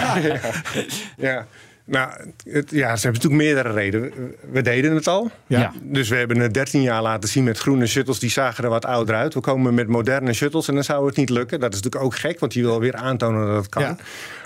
Ja, 1.16 1.46
nou, 1.90 2.10
het, 2.44 2.70
ja, 2.70 2.96
ze 2.96 3.02
hebben 3.02 3.22
natuurlijk 3.22 3.42
meerdere 3.42 3.72
redenen. 3.72 4.10
We, 4.10 4.38
we 4.52 4.62
deden 4.62 4.94
het 4.94 5.06
al. 5.06 5.30
Ja. 5.46 5.72
Dus 5.82 6.08
we 6.08 6.16
hebben 6.16 6.38
het 6.40 6.54
13 6.54 6.82
jaar 6.82 7.02
laten 7.02 7.28
zien 7.28 7.44
met 7.44 7.58
groene 7.58 7.86
shuttles. 7.86 8.18
Die 8.18 8.30
zagen 8.30 8.64
er 8.64 8.70
wat 8.70 8.84
ouder 8.84 9.14
uit. 9.14 9.34
We 9.34 9.40
komen 9.40 9.74
met 9.74 9.88
moderne 9.88 10.32
shuttles 10.32 10.68
en 10.68 10.74
dan 10.74 10.84
zou 10.84 11.06
het 11.06 11.16
niet 11.16 11.30
lukken. 11.30 11.60
Dat 11.60 11.74
is 11.74 11.80
natuurlijk 11.80 12.04
ook 12.04 12.18
gek, 12.18 12.40
want 12.40 12.54
je 12.54 12.60
wil 12.60 12.80
weer 12.80 12.94
aantonen 12.94 13.46
dat 13.46 13.56
het 13.56 13.68
kan. 13.68 13.82
Ja. 13.82 13.96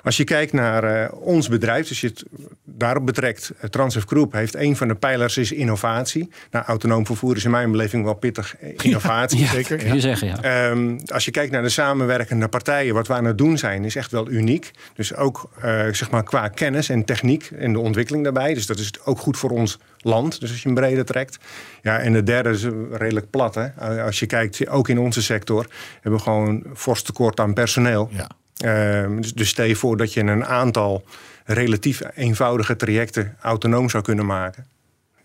Als 0.05 0.17
je 0.17 0.25
kijkt 0.25 0.53
naar 0.53 0.85
eh, 0.85 1.13
ons 1.21 1.49
bedrijf, 1.49 1.89
dus 1.89 2.01
je 2.01 2.07
het 2.07 2.25
daarop 2.65 3.07
betrekt... 3.07 3.53
eh, 3.61 3.69
Transf 3.69 4.05
Group 4.07 4.33
heeft 4.33 4.55
een 4.55 4.77
van 4.77 4.89
de 4.89 4.95
pijlers 4.95 5.37
is 5.37 5.53
innovatie. 5.53 6.31
Nou, 6.51 6.65
autonoom 6.65 7.07
vervoer 7.07 7.37
is 7.37 7.45
in 7.45 7.51
mijn 7.51 7.71
beleving 7.71 8.05
wel 8.05 8.15
pittig 8.15 8.57
eh, 8.57 8.69
innovatie. 8.83 9.41
Ja, 9.41 9.47
zeker, 9.47 9.77
kun 9.77 9.95
je 9.95 10.01
zeggen, 10.01 10.29
ja. 10.29 10.43
Ehm, 10.43 10.99
als 11.07 11.25
je 11.25 11.31
kijkt 11.31 11.53
naar 11.53 11.63
de 11.63 11.69
samenwerkende 11.69 12.49
partijen, 12.49 12.95
wat 12.95 13.07
we 13.07 13.15
aan 13.15 13.25
het 13.25 13.39
doen 13.39 13.59
zijn, 13.59 13.85
is 13.85 13.97
echt 13.97 14.11
wel 14.11 14.31
uniek. 14.31 14.71
Dus 14.95 15.15
ook 15.15 15.51
zeg 15.91 16.11
maar 16.11 16.23
qua 16.23 16.49
kennis 16.49 16.89
en 16.89 17.05
techniek 17.05 17.51
en 17.59 17.73
de 17.73 17.79
ontwikkeling 17.79 18.25
daarbij. 18.25 18.55
Dus 18.55 18.67
dat 18.67 18.79
is 18.79 18.93
ook 19.05 19.19
goed 19.19 19.37
voor 19.37 19.51
ons 19.51 19.79
land. 19.99 20.41
Dus 20.41 20.51
als 20.51 20.63
je 20.63 20.69
hem 20.69 20.77
breder 20.77 21.05
trekt. 21.05 21.39
Ja, 21.83 21.99
en 21.99 22.13
de 22.13 22.23
derde 22.23 22.51
is 22.51 22.67
redelijk 22.91 23.31
plat. 23.31 23.55
Hè? 23.55 23.69
Als 24.03 24.19
je 24.19 24.27
kijkt, 24.27 24.69
ook 24.69 24.89
in 24.89 24.99
onze 24.99 25.23
sector 25.23 25.67
hebben 26.01 26.13
we 26.13 26.25
gewoon 26.25 26.65
fors 26.75 27.03
tekort 27.03 27.41
aan 27.41 27.55
personeel. 27.55 28.09
Ja. 28.13 28.31
Ehm, 28.57 29.21
dus, 29.21 29.33
dus 29.33 29.49
stel 29.49 29.65
je 29.65 29.77
voor 29.77 29.97
dat 29.97 30.13
je 30.13 30.21
een 30.21 30.45
aantal 30.45 31.05
relatief 31.45 32.01
eenvoudige 32.15 32.77
trajecten 32.77 33.37
autonoom 33.41 33.91
zou 33.91 34.03
kunnen 34.03 34.27
maken 34.27 34.67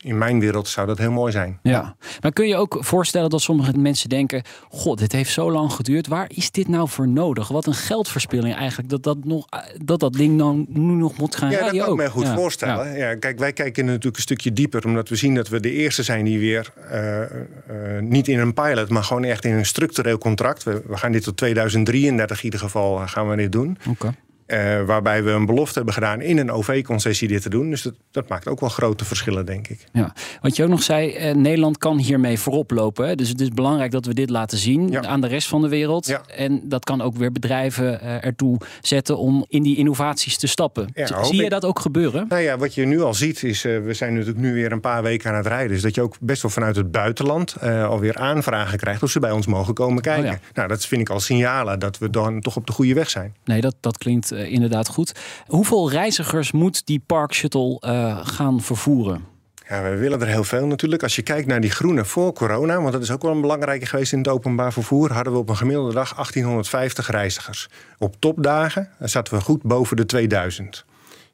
in 0.01 0.18
mijn 0.18 0.39
wereld 0.39 0.68
zou 0.68 0.88
dat 0.88 0.98
heel 0.98 1.12
mooi 1.12 1.32
zijn. 1.32 1.60
Ja, 1.63 1.96
maar 2.22 2.32
kun 2.32 2.48
je 2.48 2.56
ook 2.56 2.77
voorstellen 2.79 3.29
dat 3.29 3.41
sommige 3.41 3.77
mensen 3.77 4.10
denken: 4.10 4.44
God, 4.70 4.98
dit 4.98 5.12
heeft 5.12 5.32
zo 5.32 5.51
lang 5.51 5.72
geduurd. 5.72 6.08
Waar 6.08 6.29
is 6.34 6.51
dit 6.51 6.68
nou 6.68 6.89
voor 6.89 7.08
nodig? 7.08 7.48
Wat 7.48 7.65
een 7.65 7.74
geldverspilling 7.74 8.56
eigenlijk. 8.56 8.89
Dat 8.89 9.03
dat, 9.03 9.18
nog, 9.24 9.46
dat, 9.84 10.00
dat 10.00 10.13
ding 10.13 10.38
nou, 10.38 10.65
nu 10.68 10.94
nog 10.94 11.18
moet 11.18 11.36
gaan 11.36 11.51
ja, 11.51 11.60
dat 11.60 11.77
kan 11.77 11.89
ik 11.89 11.96
me 11.96 12.10
goed 12.10 12.27
voorstellen. 12.27 12.98
Ja. 12.98 13.15
kijk, 13.15 13.39
wij 13.39 13.53
kijken 13.53 13.86
natuurlijk 13.86 14.15
een 14.15 14.22
stukje 14.22 14.53
dieper, 14.53 14.86
omdat 14.86 15.10
we 15.10 15.15
zien 15.15 15.36
dat 15.36 15.48
we 15.48 15.60
de 15.60 15.72
eerste 15.72 16.03
zijn 16.03 16.25
die 16.25 16.39
weer 16.39 16.74
uh, 16.91 17.20
uh, 17.20 18.01
niet 18.01 18.27
in 18.27 18.39
een 18.39 18.53
pilot, 18.53 18.89
maar 18.89 19.03
gewoon 19.03 19.24
echt 19.24 19.46
in 19.46 19.53
een 19.53 19.65
structureel 19.65 20.18
contract. 20.18 20.63
We, 20.63 20.82
we 20.88 20.98
gaan 20.98 21.12
dit 21.12 21.24
tot 21.24 21.38
2033 21.38 22.38
in 22.38 22.44
ieder 22.44 22.60
geval 22.60 23.08
gaan 23.08 23.29
we 23.29 23.36
dit 23.36 23.51
doen. 23.51 23.77
Okay. 23.89 24.12
Uh, 24.50 24.86
waarbij 24.86 25.24
we 25.24 25.32
een 25.32 25.46
belofte 25.46 25.75
hebben 25.75 25.94
gedaan 25.94 26.22
in 26.22 26.38
een 26.38 26.51
OV-concessie 26.51 27.27
dit 27.27 27.41
te 27.41 27.50
doen. 27.50 27.70
Dus 27.70 27.82
dat, 27.82 27.94
dat, 28.12 28.27
maakt 28.27 28.48
ook 28.48 28.60
wel 28.60 28.70
grote 28.70 29.06
verschillen, 29.06 29.46
denk 29.46 29.68
ik. 29.68 29.86
Ja, 29.94 30.13
wat 30.41 30.56
je 30.56 30.63
ook 30.63 30.70
nog 30.70 30.84
zei, 30.84 31.12
eh, 31.12 31.36
Nederland 31.36 31.77
kan 31.77 31.98
hiermee 31.98 32.39
voorop 32.39 32.72
lopen. 32.72 33.08
Hè? 33.08 33.15
Dus 33.15 33.29
het 33.29 33.41
is 33.41 33.50
belangrijk 33.50 33.91
dat 33.91 34.06
we 34.06 34.13
dit 34.13 34.29
laten 34.29 34.58
zien 34.58 34.89
ja. 34.91 35.01
aan 35.01 35.22
de 35.22 35.27
rest 35.27 35.48
van 35.48 35.62
de 35.62 35.70
wereld. 35.70 36.08
Ja. 36.08 36.22
En 36.36 36.62
dat 36.63 36.84
kan 36.84 37.01
ook 37.01 37.15
weer 37.15 37.32
bedrijven 37.32 38.00
uh, 38.03 38.25
ertoe 38.25 38.58
zetten 38.82 39.18
om 39.18 39.46
in 39.48 39.63
die 39.63 39.77
innovaties 39.77 40.38
te 40.38 40.48
stappen. 40.48 40.89
Ja, 40.94 41.24
Zie 41.24 41.44
je 41.44 41.50
dat 41.50 41.65
ook 41.65 41.79
gebeuren? 41.79 42.25
Nou 42.29 42.41
ja, 42.41 42.58
wat 42.58 42.75
je 42.75 42.86
nu 42.86 43.01
al 43.01 43.13
ziet 43.13 43.44
is, 43.44 43.62
we 43.62 43.94
zijn 43.94 44.13
natuurlijk 44.13 44.39
nu 44.39 44.53
weer 44.53 44.72
een 44.72 44.79
paar 44.79 45.03
weken 45.03 45.29
aan 45.29 45.38
het 45.38 45.48
rijden. 45.48 45.75
Is 45.75 45.82
dat 45.82 45.96
je 45.96 46.01
ook 46.01 46.15
best 46.20 46.41
wel 46.41 46.51
vanuit 46.51 46.75
het 46.75 46.91
buitenland 46.91 47.62
alweer 47.62 48.18
aanvragen 48.18 48.77
krijgt 48.77 49.03
of 49.03 49.10
ze 49.10 49.20
bij 49.20 49.32
ons 49.32 49.48
mogen 49.48 49.74
komen 49.74 50.01
kijken. 50.01 50.32
Oh 50.32 50.38
nou, 50.53 50.68
dat 50.68 50.86
vind 50.86 51.01
ik 51.01 51.10
al 51.10 51.20
signalen 51.20 51.79
dat 51.79 51.98
we 51.98 52.10
dan 52.10 52.41
toch 52.41 52.56
op 52.56 52.68
de 52.68 52.74
goede 52.74 52.94
weg 52.94 53.10
zijn. 53.10 53.36
Nee, 53.46 53.62
dat, 53.62 53.75
dat 53.79 53.98
klinkt 53.98 54.32
inderdaad 54.48 54.88
goed. 54.88 55.12
Hoeveel 55.48 55.91
reizigers 55.91 56.51
moet 56.51 56.86
die 56.86 57.03
Park 57.05 57.34
Shuttle 57.34 57.81
uh, 57.86 58.19
gaan 58.24 58.62
vervoeren? 58.62 59.25
Ja, 59.69 59.84
we 59.84 59.96
willen 59.96 60.22
er 60.22 60.27
heel 60.27 60.43
veel 60.43 60.67
natuurlijk. 60.67 61.03
Als 61.03 61.15
je 61.15 61.22
kijkt 61.22 61.48
naar 61.48 61.62
die 61.62 61.69
groene 61.69 62.05
voor 62.05 62.34
corona, 62.34 62.81
want 62.81 62.91
dat 62.91 63.01
is 63.01 63.12
ook 63.12 63.22
wel 63.22 63.31
een 63.31 63.41
belangrijke 63.41 63.86
geweest 63.86 64.12
in 64.12 64.17
het 64.17 64.27
openbaar 64.27 64.74
vervoer, 64.74 65.13
hadden 65.13 65.34
we 65.34 65.39
op 65.39 65.50
een 65.50 65.58
gemiddelde 65.58 65.93
dag 65.93 66.13
1850 66.13 67.10
reizigers. 67.10 67.69
Op 67.98 68.15
topdagen 68.19 68.89
zaten 69.00 69.34
we 69.34 69.41
goed 69.41 69.62
boven 69.62 69.98
de 69.98 70.05
2000. 70.05 70.86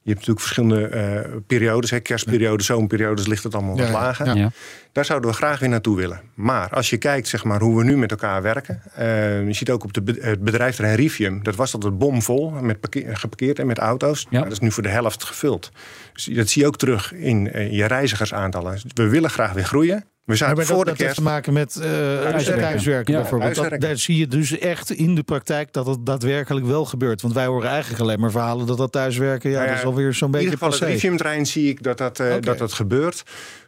Je 0.06 0.12
hebt 0.12 0.28
natuurlijk 0.28 0.40
verschillende 0.46 0.90
uh, 1.34 1.38
periodes, 1.48 1.90
hè, 1.90 2.00
kerstperiodes, 2.00 2.66
zomerperiodes, 2.66 3.28
ligt 3.28 3.44
het 3.44 3.54
allemaal 3.56 3.76
wat 3.78 3.86
ja, 3.88 3.92
lager. 3.92 4.26
Ja. 4.26 4.34
Ja. 4.34 4.50
Daar 4.92 5.06
zouden 5.06 5.30
we 5.30 5.36
graag 5.36 5.60
weer 5.60 5.70
naartoe 5.70 5.96
willen. 5.96 6.22
Maar 6.34 6.70
als 6.70 6.90
je 6.90 6.98
kijkt 6.98 7.28
zeg 7.28 7.44
maar, 7.44 7.60
hoe 7.62 7.78
we 7.78 7.84
nu 7.84 7.98
met 7.98 8.12
elkaar 8.12 8.42
werken. 8.42 8.82
eh, 8.96 9.48
je 9.48 9.54
ziet 9.54 9.70
ook 9.70 9.84
op 9.84 9.94
de 9.94 10.02
be- 10.02 10.18
het 10.22 10.42
bedrijfterrein 10.44 10.96
Rivium. 10.96 11.44
Dat 11.44 11.56
was 11.56 11.74
altijd 11.74 11.98
bomvol 11.98 12.50
met 12.50 12.80
parkeer- 12.80 13.18
geparkeerd 13.18 13.60
en 13.60 13.68
met 13.68 13.78
auto's. 13.78 14.26
Ja. 14.30 14.42
Dat 14.44 14.52
is 14.52 14.60
nu 14.60 14.72
voor 14.72 14.84
de 14.84 14.90
helft 14.90 15.24
gevuld. 15.24 15.72
Dus 16.14 16.26
dat 16.26 16.50
zie 16.50 16.62
je 16.62 16.68
ook 16.68 16.78
terug 16.78 17.14
in 17.14 17.52
eh, 17.52 17.72
je 17.72 17.86
reizigersaantallen. 17.86 18.72
Dus 18.72 18.84
we 18.94 19.08
willen 19.08 19.30
graag 19.30 19.52
weer 19.54 19.64
groeien. 19.66 20.06
We 20.26 20.32
Maar 20.32 20.38
zaten 20.38 20.56
dat, 20.56 20.66
voor 20.66 20.86
de 20.86 20.90
dat 20.90 21.00
heeft 21.00 21.16
te 21.16 21.22
maken 21.22 21.54
met 21.54 21.76
uh, 21.76 21.84
thuiswerken. 21.84 23.14
Ja, 23.14 23.20
bijvoorbeeld. 23.20 23.56
Dat, 23.56 23.80
daar 23.80 23.98
zie 23.98 24.18
je 24.18 24.28
dus 24.28 24.58
echt 24.58 24.92
in 24.92 25.16
de 25.16 25.24
praktijk 25.24 25.74
dat 25.74 25.86
het 25.86 26.06
daadwerkelijk 26.06 26.66
wel 26.66 26.86
gebeurt. 26.86 27.22
Want 27.22 27.34
wij 27.34 27.46
horen 27.46 27.70
eigenlijk 27.70 28.02
alleen 28.02 28.20
maar 28.20 28.32
verhalen 28.32 28.66
dat 28.68 28.78
dat 28.78 28.92
thuiswerken, 28.92 29.50
ja, 29.50 29.56
Nou 29.56 29.68
ja, 29.68 29.74
dat 29.74 29.84
is 29.84 29.90
alweer 29.90 30.14
zo'n 30.14 30.28
In 30.28 30.32
beetje 30.32 30.50
ieder 30.50 30.60
geval 30.60 30.74
het 30.74 30.80
passé. 30.80 30.94
Riviumtrein 30.94 31.46
zie 31.46 31.70
ik 31.70 31.84
dat 31.84 31.98
dat, 31.98 32.20
eh, 32.20 32.36
dat 32.40 32.58
dat 32.58 32.74
gebeurt. 32.74 33.24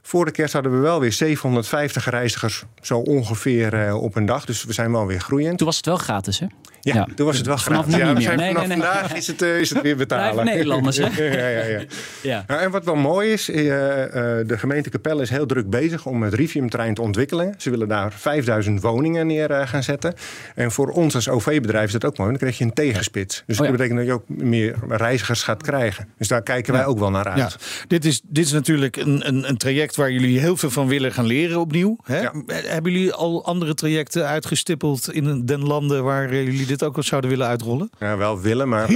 Voor 0.08 0.26
de 0.26 0.32
kerst 0.32 0.54
hadden 0.54 0.72
we 0.72 0.78
wel 0.78 1.00
weer 1.00 1.12
750 1.14 2.10
reizigers 2.10 2.64
zo 2.82 2.98
ongeveer 2.98 3.86
eh, 3.88 4.02
op 4.02 4.16
een 4.16 4.26
dag. 4.26 4.46
Dus 4.46 4.64
we 4.64 4.74
zijn 4.74 4.92
wel 4.92 5.06
weer 5.08 5.20
groeiend. 5.20 5.58
Toen 5.58 5.68
was 5.68 5.76
het 5.78 5.86
wel 5.86 5.98
gratis, 5.98 6.40
hè? 6.40 6.46
Ja, 6.82 6.94
Ja. 6.94 7.08
toen 7.16 7.26
was 7.26 7.38
het 7.38 7.46
wel 7.46 7.58
Vanaf 7.58 7.86
gratis. 7.86 8.00
Ja, 8.00 8.06
niet 8.06 8.14
we 8.14 8.14
meer. 8.20 8.24
zijn 8.28 8.38
Nee, 8.40 8.48
vanaf 8.48 8.68
nee, 8.68 8.78
nee. 8.78 8.86
vandaag 8.88 9.16
is 9.16 9.28
het, 9.28 9.42
eh, 9.42 9.60
is 9.60 9.70
het 9.70 9.82
weer 9.82 9.96
betalen. 9.98 10.46
Nederlanders, 10.46 10.98
hè? 10.98 11.04
ja, 11.24 11.48
ja, 11.48 11.64
ja. 11.66 11.82
Ja. 12.22 12.44
Nou, 12.48 12.62
en 12.62 12.72
wat 12.72 12.86
wel 12.86 12.96
mooi 12.96 13.32
is, 13.32 13.50
eh, 13.50 14.04
eh, 14.04 14.48
de 14.48 14.58
gemeente 14.58 14.90
Capelle 14.90 15.22
is 15.22 15.30
heel 15.30 15.46
druk 15.46 15.70
bezig 15.70 16.06
om 16.06 16.24
het 16.24 16.34
Riviumtrein 16.34 16.94
te 16.94 17.02
ontwikkelen. 17.02 17.54
Ze 17.58 17.70
willen 17.70 17.88
daar 17.88 18.12
5000 18.14 18.82
woningen 18.82 19.28
neer 19.28 19.52
eh, 19.52 19.68
gaan 19.68 19.84
zetten. 19.84 20.14
En 20.56 20.72
voor 20.72 20.90
ons 20.90 21.16
als 21.16 21.30
OV-bedrijf 21.30 21.86
is 21.86 21.92
dat 21.92 22.06
ook 22.06 22.18
mooi. 22.18 22.30
Dan 22.30 22.40
krijg 22.40 22.58
je 22.58 22.64
een 22.64 22.74
tegenspits. 22.74 23.44
Dus 23.46 23.60
Oh 23.60 23.66
ja. 23.66 23.72
dat 23.72 23.78
betekent 23.82 23.98
dat 23.98 24.08
je 24.08 24.14
ook 24.14 24.44
meer 24.46 24.76
reizigers 24.88 25.44
gaat 25.44 25.62
krijgen. 25.64 26.08
Dus 26.18 26.28
daar 26.28 26.44
kijken 26.44 26.74
wij 26.74 26.86
ook 26.86 27.00
wel 27.00 27.12
naar 27.12 27.28
uit. 27.28 27.38
Ja, 27.38 27.50
dit 27.88 28.06
is, 28.06 28.22
dit 28.24 28.46
is 28.46 28.52
natuurlijk 28.52 28.96
een, 28.96 29.28
een, 29.28 29.50
een 29.50 29.58
traject 29.58 29.96
waar 29.98 30.12
jullie 30.12 30.40
heel 30.40 30.58
veel 30.58 30.70
van 30.70 30.88
willen 30.88 31.12
gaan 31.14 31.26
leren 31.26 31.60
opnieuw. 31.60 31.98
Hè? 32.04 32.22
Ja. 32.22 32.32
Hebben 32.48 32.92
jullie 32.92 33.14
al 33.14 33.46
andere 33.46 33.74
trajecten 33.74 34.28
uitgestippeld 34.28 35.14
in 35.14 35.46
den 35.46 35.64
landen 35.64 36.04
waar 36.04 36.30
eh, 36.30 36.44
jullie 36.46 36.66
dit 36.66 36.84
ook 36.84 37.04
zouden 37.04 37.30
willen 37.30 37.48
uitrollen? 37.48 37.90
Ja, 38.00 38.18
wel 38.18 38.40
willen, 38.42 38.70
maar... 38.70 38.90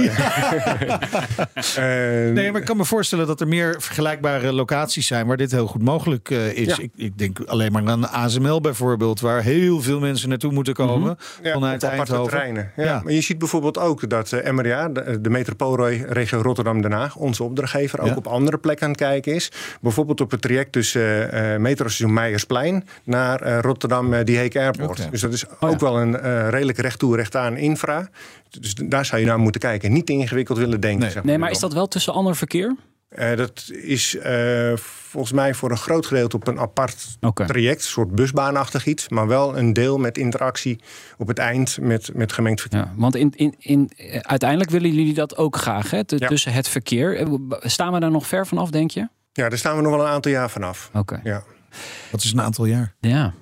Eh, 1.76 2.32
Nee, 2.32 2.50
maar 2.52 2.60
ik 2.60 2.66
kan 2.66 2.76
me 2.76 2.84
voorstellen 2.84 3.26
dat 3.26 3.40
er 3.40 3.48
meer 3.48 3.74
vergelijkbare 3.78 4.52
locaties 4.52 5.06
zijn 5.06 5.26
waar 5.26 5.36
dit 5.36 5.50
heel 5.50 5.66
goed 5.66 5.82
mogelijk 5.82 6.30
eh, 6.30 6.52
is. 6.52 6.66
Ja. 6.66 6.78
Ik, 6.78 6.90
ik 6.96 7.18
denk 7.18 7.40
alleen 7.46 7.72
maar 7.72 7.86
aan 7.86 8.10
ASML 8.10 8.60
bijvoorbeeld, 8.60 9.20
waar 9.20 9.42
heel 9.42 9.80
veel 9.80 10.00
mensen 10.00 10.28
naartoe 10.28 10.52
moeten 10.52 10.74
komen 10.74 11.18
Ja, 11.42 11.52
vanuit 11.52 11.82
Eindhoven. 11.82 12.30
treinen. 12.30 12.72
Ja. 12.76 13.00
Maar 13.04 13.12
je 13.12 13.20
ziet 13.20 13.38
bijvoorbeeld 13.38 13.78
ook 13.78 14.08
dat 14.08 14.30
MRA, 14.50 14.88
de, 14.88 15.20
de 15.20 15.30
metropoolregio 15.30 16.40
Rotterdam-Den 16.40 16.92
Haag, 16.92 17.16
onze 17.16 17.42
opdrachtgever, 17.42 18.00
ook 18.00 18.16
op 18.16 18.26
andere 18.26 18.58
plekken 18.58 18.84
aan 18.84 18.92
het 18.92 19.00
kijken 19.00 19.34
is. 19.34 19.50
Bijvoorbeeld 19.80 20.20
op 20.20 20.30
het 20.30 20.40
traject 20.42 20.72
tussen 20.82 21.32
eh 21.32 21.54
eh, 21.54 21.60
metrostation 21.60 22.12
Meijersplein 22.12 22.84
naar 23.04 23.40
eh, 23.40 23.58
Rotterdam 23.60 24.12
eh, 24.14 24.24
Die 24.24 24.36
Heek 24.36 24.56
Airport. 24.56 25.10
Dus 25.10 25.20
dat 25.20 25.32
is 25.32 25.46
Oh 25.46 25.50
ja. 25.60 25.66
ook 25.68 25.80
wel 25.80 26.00
een 26.00 26.18
eh, 26.18 26.48
redelijk 26.48 26.78
recht 26.78 26.98
toe 26.98 27.16
recht 27.16 27.36
aan 27.36 27.56
infra. 27.56 28.08
Dus 28.60 28.74
daar 28.74 29.04
zou 29.04 29.20
je 29.20 29.26
naar 29.26 29.38
moeten 29.38 29.60
kijken. 29.60 29.92
Niet 29.92 30.06
te 30.06 30.12
ingewikkeld 30.12 30.58
willen 30.58 30.80
denken. 30.80 31.00
Nee. 31.00 31.10
zeg 31.10 31.24
Nee, 31.24 31.38
maar 31.38 31.50
is 31.50 31.58
dat 31.58 31.72
wel 31.72 31.88
tussen 31.88 32.12
ander 32.12 32.36
verkeer? 32.36 32.76
Eh, 33.08 33.36
dat 33.36 33.70
is 33.82 34.16
eh, 34.16 34.72
volgens 34.76 35.32
mij 35.32 35.54
voor 35.54 35.70
een 35.70 35.76
groot 35.76 36.06
gedeelte 36.06 36.36
op 36.36 36.46
een 36.46 36.58
apart 36.58 37.06
traject, 37.34 37.80
een 37.82 37.88
soort 37.90 38.10
busbaanachtig 38.14 38.86
iets, 38.86 39.08
maar 39.08 39.26
wel 39.26 39.56
een 39.58 39.72
deel 39.72 39.98
met 39.98 40.18
interactie 40.18 40.80
op 41.18 41.26
het 41.28 41.38
eind 41.38 41.78
met, 41.80 42.10
met 42.14 42.32
gemengd 42.32 42.60
verkeer. 42.60 42.78
Ja, 42.78 42.92
want 42.96 43.16
in, 43.16 43.32
in, 43.36 43.54
in, 43.58 43.90
uiteindelijk 44.20 44.70
willen 44.70 44.94
jullie 44.94 45.14
dat 45.14 45.36
ook 45.36 45.56
graag, 45.56 45.90
hè? 45.90 46.04
T- 46.04 46.10
Ja. 46.18 46.28
Tussen 46.28 46.52
het 46.52 46.68
verkeer. 46.68 47.26
Staan 47.60 47.92
we 47.92 48.00
daar 48.00 48.10
nog 48.10 48.26
ver 48.26 48.46
vanaf, 48.46 48.70
denk 48.70 48.90
je? 48.90 49.08
Ja, 49.32 49.48
daar 49.48 49.58
staan 49.58 49.76
we 49.76 49.82
nog 49.82 49.92
wel 49.92 50.04
een 50.04 50.12
aantal 50.12 50.32
jaar 50.32 50.50
vanaf. 50.50 50.90
Oké. 50.92 51.20
Ja. 51.24 51.42
Dat 52.10 52.22
is 52.22 52.32
een 52.32 52.40
aantal 52.40 52.64
jaar. 52.64 52.94
Ja. 53.00 53.34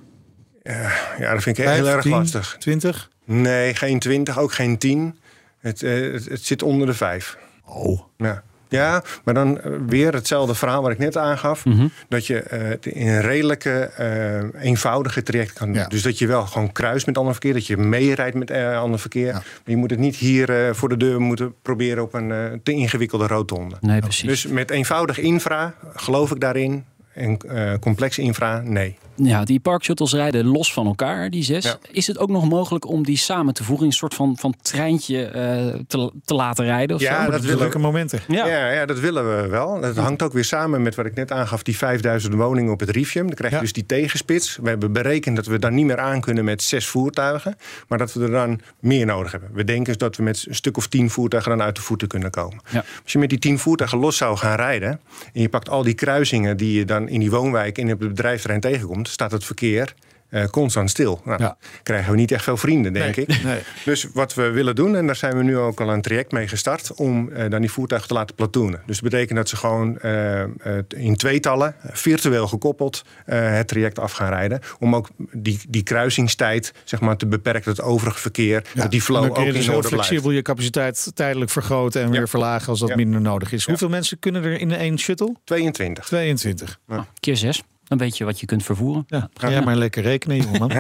ja, 1.18 1.32
dat 1.32 1.42
vind 1.42 1.58
ik 1.58 1.64
heel 1.64 1.86
erg 1.86 2.02
15, 2.02 2.10
lastig. 2.10 2.56
20? 2.58 3.10
Nee, 3.24 3.74
geen 3.74 3.98
20, 3.98 4.38
ook 4.38 4.52
geen 4.52 4.78
10. 4.78 5.18
Het, 5.58 5.82
eh, 5.82 6.12
het, 6.12 6.24
het 6.24 6.44
zit 6.44 6.62
onder 6.62 6.86
de 6.86 6.94
5. 6.94 7.38
Oh. 7.64 8.00
Ja. 8.16 8.42
Ja, 8.70 9.02
maar 9.24 9.34
dan 9.34 9.60
eh, 9.60 9.72
weer 9.86 10.14
hetzelfde 10.14 10.54
verhaal 10.54 10.82
wat 10.82 10.90
ik 10.90 10.98
net 10.98 11.16
aangaf. 11.16 11.64
Mhm. 11.64 11.88
Dat 12.08 12.26
je 12.26 12.44
het 12.48 12.86
in 12.86 13.06
een 13.06 13.20
redelijke, 13.20 13.80
eh, 13.80 14.62
eenvoudige 14.64 15.22
traject 15.22 15.52
kan 15.52 15.66
doen. 15.66 15.76
Ja. 15.76 15.88
Dus 15.88 16.02
dat 16.02 16.18
je 16.18 16.26
wel 16.26 16.46
gewoon 16.46 16.72
kruist 16.72 17.06
met 17.06 17.18
ander 17.18 17.32
verkeer. 17.32 17.52
Dat 17.52 17.66
je 17.66 17.76
meerijdt 17.76 18.36
met 18.36 18.50
ander 18.50 18.98
verkeer. 18.98 19.26
Ja. 19.26 19.32
Maar 19.32 19.42
je 19.64 19.76
moet 19.76 19.90
het 19.90 19.98
niet 19.98 20.16
hier 20.16 20.74
voor 20.74 20.88
de 20.88 20.96
deur 20.96 21.20
moeten 21.20 21.54
proberen 21.62 22.02
op 22.02 22.14
een 22.14 22.60
te 22.62 22.72
ingewikkelde 22.72 23.26
rotonde. 23.26 23.76
Nee, 23.80 24.00
precies. 24.00 24.28
Dus 24.28 24.46
met 24.46 24.70
eenvoudig 24.70 25.18
infra 25.18 25.74
geloof 25.94 26.30
ik 26.30 26.40
daarin. 26.40 26.84
En 27.14 27.38
complexe 27.80 28.22
infra, 28.22 28.60
nee. 28.60 28.98
Ja, 29.22 29.44
die 29.44 29.60
parkshuttles 29.60 30.12
rijden 30.12 30.46
los 30.46 30.72
van 30.72 30.86
elkaar, 30.86 31.30
die 31.30 31.42
zes. 31.42 31.64
Ja. 31.64 31.78
Is 31.90 32.06
het 32.06 32.18
ook 32.18 32.28
nog 32.28 32.48
mogelijk 32.48 32.88
om 32.88 33.04
die 33.04 33.16
samen 33.16 33.54
te 33.54 33.64
voegen... 33.64 33.84
in 33.84 33.90
een 33.90 33.96
soort 33.96 34.14
van, 34.14 34.36
van 34.36 34.54
treintje 34.62 35.24
eh, 35.24 35.80
te, 35.86 36.12
te 36.24 36.34
laten 36.34 36.64
rijden? 36.64 36.96
Of 36.96 37.02
Ja, 37.02 37.16
zo? 37.16 37.22
dat 37.22 37.32
Dat 37.32 37.40
willen 37.40 37.56
drukke 37.58 37.76
we. 37.76 37.82
momenten. 37.82 38.20
Ja. 38.28 38.46
Ja. 38.46 38.70
Ja, 38.70 38.86
dat 38.86 38.98
willen 39.00 39.36
we 39.42 39.48
wel. 39.48 39.80
Dat 39.80 39.96
hangt 39.96 40.22
ook 40.22 40.32
weer 40.32 40.44
samen 40.44 40.82
met 40.82 40.94
wat 40.94 41.06
ik 41.06 41.14
net 41.14 41.32
aangaf, 41.32 41.62
die 41.62 41.76
5000 41.76 42.34
woningen 42.34 42.72
op 42.72 42.80
het 42.80 42.90
Rivium. 42.90 43.26
Dan 43.26 43.34
krijg 43.34 43.50
je 43.52 43.56
Ja. 43.58 43.62
dus 43.64 43.72
die 43.72 43.86
tegenspits. 43.86 44.58
We 44.62 44.68
hebben 44.68 44.92
berekend 44.92 45.36
dat 45.36 45.46
we 45.46 45.58
daar 45.58 45.72
niet 45.72 45.86
meer 45.86 45.98
aan 45.98 46.20
kunnen 46.20 46.44
met 46.44 46.62
zes 46.62 46.86
voertuigen. 46.86 47.56
Maar 47.88 47.98
dat 47.98 48.12
we 48.12 48.22
er 48.22 48.30
dan 48.30 48.60
meer 48.80 49.06
nodig 49.06 49.30
hebben. 49.32 49.50
We 49.52 49.64
denken 49.64 49.84
dus 49.84 49.96
dat 49.98 50.16
we 50.16 50.22
met 50.22 50.44
een 50.48 50.54
stuk 50.54 50.76
of 50.76 50.86
tien 50.86 51.10
voertuigen 51.10 51.50
dan 51.56 51.62
uit 51.66 51.76
de 51.76 51.82
voeten 51.82 52.08
kunnen 52.08 52.30
komen. 52.30 52.60
Ja. 52.70 52.84
Als 53.02 53.12
je 53.12 53.18
met 53.18 53.28
die 53.28 53.38
tien 53.38 53.58
voertuigen 53.58 53.98
los 53.98 54.16
zou 54.16 54.36
gaan 54.36 54.56
rijden. 54.56 55.00
en 55.32 55.40
je 55.40 55.48
pakt 55.48 55.68
al 55.68 55.82
die 55.82 55.94
kruisingen 55.94 56.56
die 56.56 56.78
je 56.78 56.84
dan 56.84 57.08
in 57.08 57.20
die 57.20 57.30
woonwijk 57.30 57.78
en 57.78 57.92
op 57.92 58.00
het 58.00 58.08
bedrijfsterrein 58.08 58.60
tegenkomt. 58.60 59.08
Staat 59.10 59.30
het 59.32 59.44
verkeer 59.44 59.94
eh, 60.30 60.44
constant 60.44 60.90
stil. 60.90 61.20
Nou, 61.24 61.42
Ja. 61.42 61.56
krijgen 61.82 62.10
we 62.10 62.16
niet 62.16 62.32
echt 62.32 62.44
veel 62.44 62.56
vrienden, 62.56 62.92
denk 62.92 63.16
Nee, 63.16 63.26
ik. 63.26 63.42
nee. 63.42 63.60
Dus 63.84 64.06
wat 64.12 64.34
we 64.34 64.50
willen 64.50 64.74
doen, 64.74 64.96
en 64.96 65.06
daar 65.06 65.16
zijn 65.16 65.36
we 65.36 65.42
nu 65.42 65.56
ook 65.58 65.80
al 65.80 65.90
een 65.92 66.02
traject 66.02 66.32
mee 66.32 66.48
gestart, 66.48 66.94
om 66.94 67.30
eh, 67.32 67.50
dan 67.50 67.60
die 67.60 67.70
voertuigen 67.70 68.08
te 68.08 68.14
laten 68.14 68.34
platoonen. 68.34 68.82
Dus 68.86 69.00
dat 69.00 69.10
betekent 69.10 69.38
dat 69.38 69.48
ze 69.48 69.56
gewoon 69.56 69.98
eh, 69.98 70.42
eh, 70.42 70.48
in 70.88 71.16
tweetallen, 71.16 71.74
virtueel 71.90 72.48
gekoppeld, 72.48 73.04
eh, 73.26 73.52
het 73.52 73.68
traject 73.68 73.98
af 73.98 74.12
gaan 74.12 74.28
rijden. 74.28 74.60
Om 74.78 74.94
ook 74.96 75.08
die, 75.32 75.60
die 75.68 75.82
kruisingstijd 75.82 76.72
zeg 76.84 77.00
maar, 77.00 77.16
te 77.16 77.26
beperken, 77.26 77.70
het 77.70 77.80
overige 77.82 78.18
verkeer, 78.18 78.64
Ja, 78.74 78.82
dat 78.82 78.90
die 78.90 79.02
flow 79.02 79.24
ook 79.24 79.38
in 79.38 79.44
dus 79.44 79.54
orde 79.68 79.68
blijft. 79.68 79.88
flexibel 79.88 80.30
je 80.30 80.42
capaciteit 80.42 81.10
tijdelijk 81.14 81.50
vergroten 81.50 82.02
en 82.02 82.10
weer 82.10 82.20
Ja. 82.20 82.26
verlagen 82.26 82.68
als 82.68 82.80
dat 82.80 82.88
Ja. 82.88 82.96
minder 82.96 83.20
nodig 83.20 83.52
is. 83.52 83.66
Hoeveel 83.66 83.88
mensen 83.88 84.18
kunnen 84.18 84.44
er 84.44 84.60
in 84.60 84.72
één 84.72 84.98
shuttle? 84.98 85.34
22. 85.44 86.04
22. 86.06 86.78
Keer 87.20 87.36
zes. 87.36 87.62
Dan 87.90 87.98
weet 87.98 88.16
je 88.16 88.24
wat 88.24 88.40
je 88.40 88.46
kunt 88.46 88.62
vervoeren. 88.62 89.04
Ja, 89.06 89.28
ga 89.34 89.50
jij 89.50 89.62
maar 89.62 89.76
lekker 89.76 90.02
rekenen, 90.02 90.36
jongeman. 90.36 90.68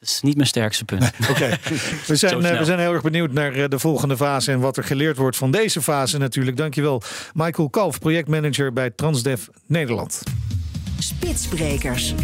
Dat 0.00 0.08
is 0.08 0.20
niet 0.20 0.34
mijn 0.34 0.48
sterkste 0.48 0.84
punt. 0.84 1.12
Oké, 1.30 1.48
we, 2.06 2.16
zijn, 2.16 2.44
eh, 2.44 2.58
we 2.58 2.64
zijn 2.64 2.78
heel 2.78 2.92
erg 2.92 3.02
benieuwd 3.02 3.32
naar 3.32 3.52
eh, 3.52 3.68
de 3.68 3.78
volgende 3.78 4.16
fase 4.16 4.52
en 4.52 4.60
wat 4.60 4.76
er 4.76 4.84
geleerd 4.84 5.16
wordt 5.16 5.36
van 5.36 5.50
deze 5.50 5.82
fase 5.82 6.18
natuurlijk. 6.18 6.56
Dankjewel, 6.56 7.02
Michael 7.34 7.70
Kalf, 7.70 7.98
projectmanager 7.98 8.72
bij 8.72 8.90
Transdev 8.90 9.46
Nederland. 9.66 10.22
Spitsbrekers. 10.98 12.14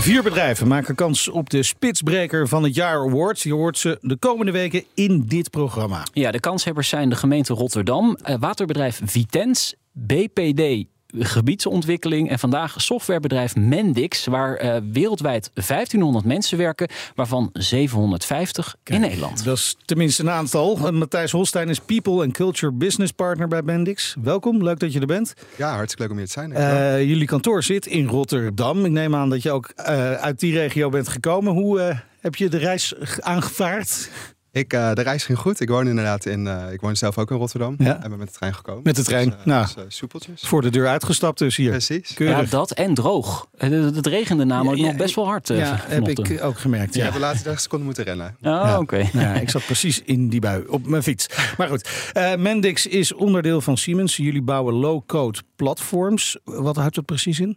Vier 0.00 0.22
bedrijven 0.22 0.68
maken 0.68 0.94
kans 0.94 1.28
op 1.28 1.50
de 1.50 1.62
Spitsbreker 1.62 2.48
van 2.48 2.62
het 2.62 2.74
jaar 2.74 2.98
award. 2.98 3.40
Je 3.40 3.54
hoort 3.54 3.78
ze 3.78 3.98
de 4.00 4.16
komende 4.16 4.52
weken 4.52 4.84
in 4.94 5.24
dit 5.26 5.50
programma. 5.50 6.06
Ja, 6.12 6.30
de 6.30 6.40
kanshebbers 6.40 6.88
zijn 6.88 7.08
de 7.08 7.16
gemeente 7.16 7.54
Rotterdam, 7.54 8.18
eh, 8.22 8.36
waterbedrijf 8.38 9.00
Vitens, 9.04 9.74
BPD 9.92 10.86
gebiedsontwikkeling 11.16 12.30
en 12.30 12.38
vandaag 12.38 12.80
softwarebedrijf 12.80 13.56
Mendix, 13.56 14.26
waar 14.26 14.56
eh, 14.56 14.76
wereldwijd 14.92 15.50
1500 15.54 16.24
mensen 16.24 16.58
werken, 16.58 16.88
waarvan 17.14 17.50
750 17.52 18.76
in 18.84 19.00
Nederland. 19.00 19.44
Dat 19.44 19.56
is 19.56 19.76
tenminste 19.84 20.22
een 20.22 20.30
aantal. 20.30 20.86
En 20.86 20.94
Matthijs 20.94 21.32
Holstein 21.32 21.68
is 21.68 21.78
People 21.80 22.22
and 22.22 22.32
Culture 22.32 22.72
Business 22.72 23.12
Partner 23.12 23.48
bij 23.48 23.62
Bendix. 23.62 24.16
Welkom, 24.22 24.62
leuk 24.62 24.78
dat 24.78 24.92
je 24.92 25.00
er 25.00 25.06
bent. 25.06 25.34
Ja, 25.56 25.74
hartstikke 25.74 26.02
leuk 26.02 26.10
om 26.10 26.18
hier 26.18 26.26
te 26.26 26.32
zijn. 26.32 26.52
Eh, 26.52 27.02
jullie 27.02 27.26
kantoor 27.26 27.62
zit 27.62 27.86
in 27.86 28.06
Rotterdam. 28.06 28.84
Ik 28.84 28.90
neem 28.90 29.14
aan 29.14 29.30
dat 29.30 29.42
je 29.42 29.50
ook 29.50 29.72
eh, 29.76 30.12
uit 30.12 30.40
die 30.40 30.52
regio 30.52 30.88
bent 30.88 31.08
gekomen. 31.08 31.52
Hoe 31.52 31.80
eh, 31.80 31.98
heb 32.20 32.34
je 32.34 32.48
de 32.48 32.58
reis 32.58 32.94
aangevaard? 33.20 34.10
Ik, 34.52 34.72
eh, 34.72 34.92
de 34.92 35.02
reis 35.02 35.24
ging 35.24 35.38
goed. 35.38 35.60
Ik 35.60 35.68
woon 35.68 35.88
inderdaad 35.88 36.26
in. 36.26 36.46
eh, 36.46 36.72
ik 36.72 36.80
woon 36.80 36.96
zelf 36.96 37.18
ook 37.18 37.30
in 37.30 37.36
Rotterdam. 37.36 37.74
Ja. 37.78 38.02
En 38.02 38.08
ben 38.10 38.18
met 38.18 38.28
de 38.28 38.34
trein 38.34 38.54
gekomen. 38.54 38.80
Met 38.84 38.96
de 38.96 39.02
trein. 39.04 39.28
Dus, 39.28 39.38
eh, 39.38 39.44
Nou. 39.46 39.66
dus, 39.74 39.96
soepeltjes. 39.96 40.40
Voor 40.42 40.62
de 40.62 40.70
deur 40.70 40.86
uitgestapt 40.88 41.38
dus 41.38 41.56
hier. 41.56 41.70
Precies. 41.70 42.08
Ja, 42.08 42.14
Keurig. 42.14 42.50
dat 42.50 42.70
en 42.70 42.94
droog. 42.94 43.46
Het 43.56 43.94
het 43.94 44.06
regende 44.06 44.44
namelijk 44.44 44.78
Ja, 44.78 44.84
ja, 44.84 44.90
nog 44.92 45.00
best 45.00 45.14
wel 45.14 45.26
hard. 45.26 45.50
eh, 45.50 45.58
Ja, 45.58 45.76
heb 45.80 46.08
ik 46.08 46.38
ook 46.42 46.58
gemerkt. 46.58 46.88
Ik 46.88 46.94
Ja. 46.94 47.04
heb 47.04 47.12
de 47.12 47.18
laatste 47.18 47.42
30 47.42 47.60
seconden 47.62 47.86
moeten 47.86 48.04
rennen. 48.04 48.26
Oh, 48.26 48.32
Ja. 48.42 48.78
oké. 48.78 48.96
Nou 48.96 49.26
ja, 49.26 49.34
ik 49.34 49.50
zat 49.50 49.64
precies 49.72 50.02
in 50.04 50.28
die 50.28 50.40
bui 50.40 50.64
op 50.68 50.86
mijn 50.86 51.02
fiets. 51.02 51.26
Maar 51.58 51.68
goed, 51.68 51.88
eh, 52.12 52.34
Mendix 52.36 52.86
is 52.86 53.14
onderdeel 53.14 53.60
van 53.60 53.76
Siemens. 53.76 54.16
Jullie 54.16 54.42
bouwen 54.42 54.74
low-code 54.74 55.38
platforms. 55.56 56.38
Wat 56.44 56.76
houdt 56.76 56.94
dat 56.94 57.04
precies 57.04 57.40
in? 57.40 57.56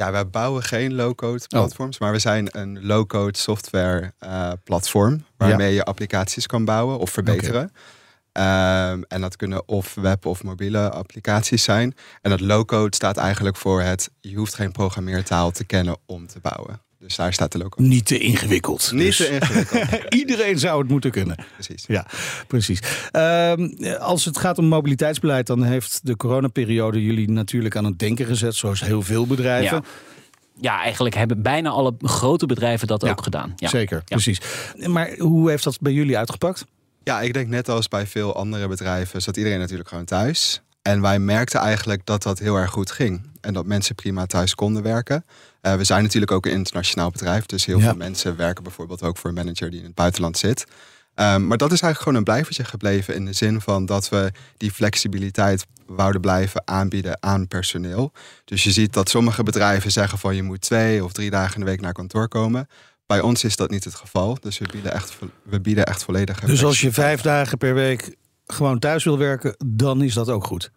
Ja, 0.00 0.10
wij 0.12 0.28
bouwen 0.28 0.62
geen 0.62 0.90
Oh. 0.90 0.96
low-code 0.96 1.46
platforms, 1.48 1.98
maar 1.98 2.12
we 2.12 2.18
zijn 2.18 2.48
een 2.50 2.86
low-code 2.86 3.38
software 3.38 4.12
eh, 4.18 4.52
platform 4.64 5.24
waarmee 5.36 5.74
je 5.74 5.84
applicaties 5.84 6.46
kan 6.46 6.64
bouwen 6.64 6.98
of 6.98 7.10
verbeteren. 7.10 7.72
Ehm, 8.32 9.02
en 9.08 9.20
dat 9.20 9.36
kunnen 9.36 9.68
of 9.68 9.94
web- 9.94 10.26
of 10.26 10.42
mobiele 10.42 10.90
applicaties 10.90 11.62
zijn. 11.64 11.94
En 12.22 12.30
dat 12.30 12.40
low-code 12.40 12.94
staat 12.96 13.16
eigenlijk 13.16 13.56
voor 13.56 13.80
het, 13.82 14.10
je 14.20 14.36
hoeft 14.36 14.54
geen 14.54 14.72
programmeertaal 14.72 15.50
te 15.50 15.64
kennen 15.64 15.96
om 16.06 16.26
te 16.26 16.40
bouwen. 16.40 16.80
Dus 17.00 17.16
daar 17.16 17.32
staat 17.32 17.52
de 17.52 17.58
low-code. 17.58 17.88
Niet 17.88 18.06
te 18.06 18.18
ingewikkeld. 18.18 18.92
Niet 18.92 19.04
Dus 19.04 19.16
te 19.16 19.28
ingewikkeld. 19.30 20.14
Iedereen 20.20 20.58
zou 20.58 20.80
het 20.80 20.90
moeten 20.90 21.10
kunnen. 21.10 21.36
Precies. 21.54 21.84
Ja, 21.86 22.06
precies. 22.46 22.80
Ehm, 23.10 23.68
als 23.98 24.24
het 24.24 24.38
gaat 24.38 24.58
om 24.58 24.64
mobiliteitsbeleid, 24.64 25.46
dan 25.46 25.62
heeft 25.62 26.00
de 26.02 26.16
coronaperiode 26.16 27.04
jullie 27.04 27.30
natuurlijk 27.30 27.76
aan 27.76 27.84
het 27.84 27.98
denken 27.98 28.26
gezet, 28.26 28.54
zoals 28.54 28.80
heel 28.80 29.02
veel 29.02 29.26
bedrijven. 29.26 29.76
Ja. 29.76 29.82
Ja, 30.60 30.82
eigenlijk 30.82 31.14
hebben 31.14 31.42
bijna 31.42 31.70
alle 31.70 31.94
grote 32.02 32.46
bedrijven 32.46 32.86
dat 32.86 33.02
Ja, 33.02 33.10
ook 33.10 33.22
gedaan. 33.22 33.52
Ja. 33.56 33.68
Zeker, 33.68 34.02
precies. 34.04 34.40
Maar 34.86 35.14
hoe 35.18 35.50
heeft 35.50 35.64
dat 35.64 35.80
bij 35.80 35.92
jullie 35.92 36.18
uitgepakt? 36.18 36.66
Ja, 37.04 37.20
ik 37.20 37.32
denk 37.32 37.48
net 37.48 37.68
als 37.68 37.88
bij 37.88 38.06
veel 38.06 38.34
andere 38.36 38.68
bedrijven 38.68 39.22
zat 39.22 39.36
iedereen 39.36 39.58
natuurlijk 39.58 39.88
gewoon 39.88 40.04
thuis. 40.04 40.62
En 40.90 41.00
wij 41.00 41.18
merkten 41.18 41.60
eigenlijk 41.60 42.06
dat 42.06 42.22
dat 42.22 42.38
heel 42.38 42.56
erg 42.56 42.70
goed 42.70 42.90
ging. 42.90 43.22
En 43.40 43.52
dat 43.54 43.66
mensen 43.66 43.94
prima 43.94 44.26
thuis 44.26 44.54
konden 44.54 44.82
werken. 44.82 45.24
Eh, 45.60 45.74
we 45.74 45.84
zijn 45.84 46.02
natuurlijk 46.02 46.32
ook 46.32 46.46
een 46.46 46.52
internationaal 46.52 47.10
bedrijf. 47.10 47.46
Dus 47.46 47.64
heel 47.64 47.78
Ja. 47.78 47.84
veel 47.84 47.96
mensen 47.96 48.36
werken 48.36 48.62
bijvoorbeeld 48.62 49.02
ook 49.02 49.16
voor 49.16 49.28
een 49.30 49.36
manager 49.36 49.70
die 49.70 49.78
in 49.78 49.84
het 49.86 49.94
buitenland 49.94 50.38
zit. 50.38 50.64
Ehm, 51.14 51.46
maar 51.46 51.56
dat 51.56 51.72
is 51.72 51.80
eigenlijk 51.80 51.98
gewoon 52.02 52.14
een 52.18 52.24
blijvertje 52.24 52.64
gebleven. 52.64 53.14
In 53.14 53.24
de 53.24 53.32
zin 53.32 53.60
van 53.60 53.86
dat 53.86 54.08
we 54.08 54.32
die 54.56 54.70
flexibiliteit 54.70 55.66
wouden 55.86 56.20
blijven 56.20 56.62
aanbieden 56.64 57.22
aan 57.22 57.48
personeel. 57.48 58.12
Dus 58.44 58.64
je 58.64 58.70
ziet 58.72 58.92
dat 58.92 59.08
sommige 59.08 59.42
bedrijven 59.42 59.90
zeggen 59.92 60.18
van 60.18 60.36
je 60.36 60.42
moet 60.42 60.60
twee 60.60 61.04
of 61.04 61.12
drie 61.12 61.30
dagen 61.30 61.54
in 61.54 61.60
de 61.60 61.66
week 61.66 61.80
naar 61.80 61.92
kantoor 61.92 62.28
komen. 62.28 62.68
Bij 63.06 63.20
ons 63.20 63.44
is 63.44 63.56
dat 63.56 63.70
niet 63.70 63.84
het 63.84 63.94
geval. 63.94 64.38
Dus 64.40 64.58
we 64.58 64.68
bieden 64.72 64.92
echt, 64.92 65.18
we 65.42 65.60
bieden 65.60 65.86
echt 65.86 66.04
volledige 66.04 66.46
Dus 66.46 66.64
als 66.64 66.80
je 66.80 66.92
vijf 66.92 67.20
dagen 67.20 67.58
per 67.58 67.74
week 67.74 68.16
gewoon 68.46 68.78
thuis 68.78 69.04
wil 69.04 69.18
werken, 69.18 69.56
dan 69.66 70.02
is 70.02 70.14
dat 70.14 70.28
ook 70.28 70.44
goed. 70.44 70.70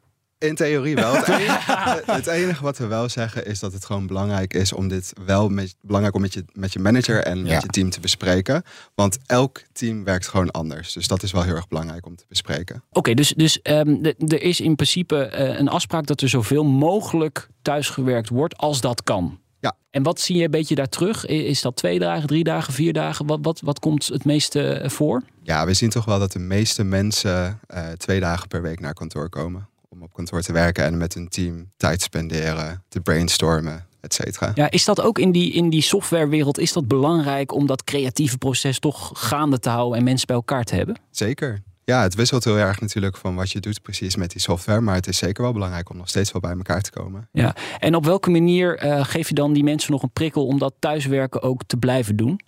In 0.43 0.55
theorie 0.55 0.95
wel. 0.95 1.13
Het 1.13 1.27
enige, 1.39 2.03
het 2.05 2.27
enige 2.27 2.63
wat 2.63 2.77
we 2.77 2.85
wel 2.87 3.09
zeggen 3.09 3.45
is 3.45 3.59
dat 3.59 3.73
het 3.73 3.85
gewoon 3.85 4.07
belangrijk 4.07 4.53
is 4.53 4.73
om 4.73 4.87
dit 4.87 5.13
wel 5.25 5.49
met, 5.49 5.75
belangrijk 5.81 6.15
om 6.15 6.21
met 6.21 6.33
je, 6.33 6.45
met 6.53 6.73
je 6.73 6.79
manager 6.79 7.23
en 7.23 7.37
Ja. 7.37 7.53
met 7.53 7.61
je 7.61 7.67
team 7.67 7.89
te 7.89 7.99
bespreken. 7.99 8.63
Want 8.95 9.17
elk 9.25 9.61
team 9.73 10.03
werkt 10.03 10.27
gewoon 10.27 10.51
anders. 10.51 10.93
Dus 10.93 11.07
dat 11.07 11.23
is 11.23 11.31
wel 11.31 11.43
heel 11.43 11.55
erg 11.55 11.67
belangrijk 11.67 12.05
om 12.05 12.15
te 12.15 12.25
bespreken. 12.27 12.83
Oké, 12.91 13.13
dus, 13.13 13.33
dus 13.35 13.61
ehm, 13.61 14.03
er 14.27 14.41
is 14.41 14.61
in 14.61 14.75
principe 14.75 15.25
eh, 15.25 15.59
een 15.59 15.69
afspraak 15.69 16.05
dat 16.05 16.21
er 16.21 16.29
zoveel 16.29 16.63
mogelijk 16.63 17.47
thuisgewerkt 17.61 18.29
wordt 18.29 18.57
als 18.57 18.81
dat 18.81 19.03
kan. 19.03 19.39
Ja. 19.59 19.75
En 19.89 20.03
wat 20.03 20.19
zie 20.19 20.37
je 20.37 20.43
een 20.43 20.51
beetje 20.51 20.75
daar 20.75 20.89
terug? 20.89 21.25
Is 21.25 21.61
dat 21.61 21.75
twee 21.75 21.99
dagen, 21.99 22.27
drie 22.27 22.43
dagen, 22.43 22.73
vier 22.73 22.93
dagen? 22.93 23.25
Wat, 23.25 23.39
wat, 23.41 23.61
wat 23.61 23.79
komt 23.79 24.07
het 24.07 24.25
meeste 24.25 24.73
eh, 24.73 24.89
voor? 24.89 25.21
Ja, 25.43 25.65
we 25.65 25.73
zien 25.73 25.89
toch 25.89 26.05
wel 26.05 26.19
dat 26.19 26.31
de 26.31 26.39
meeste 26.39 26.83
mensen 26.83 27.59
eh, 27.67 27.87
twee 27.87 28.19
dagen 28.19 28.47
per 28.47 28.61
week 28.61 28.79
naar 28.79 28.93
kantoor 28.93 29.29
komen. 29.29 29.67
Om 29.93 30.01
op 30.01 30.13
kantoor 30.13 30.41
te 30.41 30.53
werken 30.53 30.83
en 30.83 30.97
met 30.97 31.13
hun 31.13 31.27
team 31.27 31.71
tijd 31.77 32.01
spenderen, 32.01 32.83
te 32.87 33.01
brainstormen, 33.01 33.85
et 34.01 34.13
cetera. 34.13 34.51
Ja, 34.55 34.71
is 34.71 34.85
dat 34.85 35.01
ook 35.01 35.19
in 35.19 35.31
die, 35.31 35.51
in 35.51 35.69
die 35.69 35.81
softwarewereld, 35.81 36.59
is 36.59 36.73
dat 36.73 36.87
belangrijk 36.87 37.53
om 37.53 37.67
dat 37.67 37.83
creatieve 37.83 38.37
proces 38.37 38.79
toch 38.79 39.11
gaande 39.13 39.59
te 39.59 39.69
houden 39.69 39.97
en 39.97 40.03
mensen 40.03 40.27
bij 40.27 40.35
elkaar 40.35 40.63
te 40.63 40.75
hebben? 40.75 40.95
Zeker. 41.11 41.63
Ja, 41.83 42.01
het 42.01 42.15
wisselt 42.15 42.43
heel 42.43 42.57
erg 42.57 42.81
natuurlijk 42.81 43.17
van 43.17 43.35
wat 43.35 43.51
je 43.51 43.59
doet 43.59 43.81
precies 43.81 44.15
met 44.15 44.31
die 44.31 44.41
software. 44.41 44.81
Maar 44.81 44.95
het 44.95 45.07
is 45.07 45.17
zeker 45.17 45.43
wel 45.43 45.53
belangrijk 45.53 45.89
om 45.89 45.97
nog 45.97 46.09
steeds 46.09 46.31
wel 46.31 46.41
bij 46.41 46.51
elkaar 46.51 46.81
te 46.81 46.91
komen. 46.91 47.29
Ja. 47.31 47.55
En 47.79 47.95
op 47.95 48.05
welke 48.05 48.29
manier 48.29 48.77
eh, 48.77 49.05
geef 49.05 49.27
je 49.27 49.35
dan 49.35 49.53
die 49.53 49.63
mensen 49.63 49.91
nog 49.91 50.03
een 50.03 50.13
prikkel 50.13 50.45
om 50.45 50.59
dat 50.59 50.73
thuiswerken 50.79 51.41
ook 51.41 51.63
te 51.67 51.77
blijven 51.77 52.15
doen? 52.15 52.39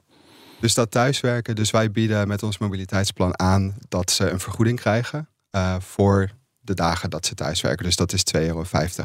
Dus 0.59 0.73
dat 0.73 0.91
thuiswerken, 0.91 1.55
dus 1.55 1.71
wij 1.71 1.91
bieden 1.91 2.27
met 2.27 2.43
ons 2.43 2.57
mobiliteitsplan 2.57 3.39
aan 3.39 3.75
dat 3.87 4.11
ze 4.11 4.29
een 4.29 4.39
vergoeding 4.39 4.79
krijgen 4.79 5.29
eh, 5.49 5.75
voor 5.79 6.29
de 6.65 6.73
dagen 6.73 7.09
dat 7.09 7.25
ze 7.25 7.33
thuiswerken. 7.33 7.85
Dus 7.85 7.95
dat 7.95 8.13
is 8.13 8.23
2,50 8.37 8.41
euro 8.41 8.63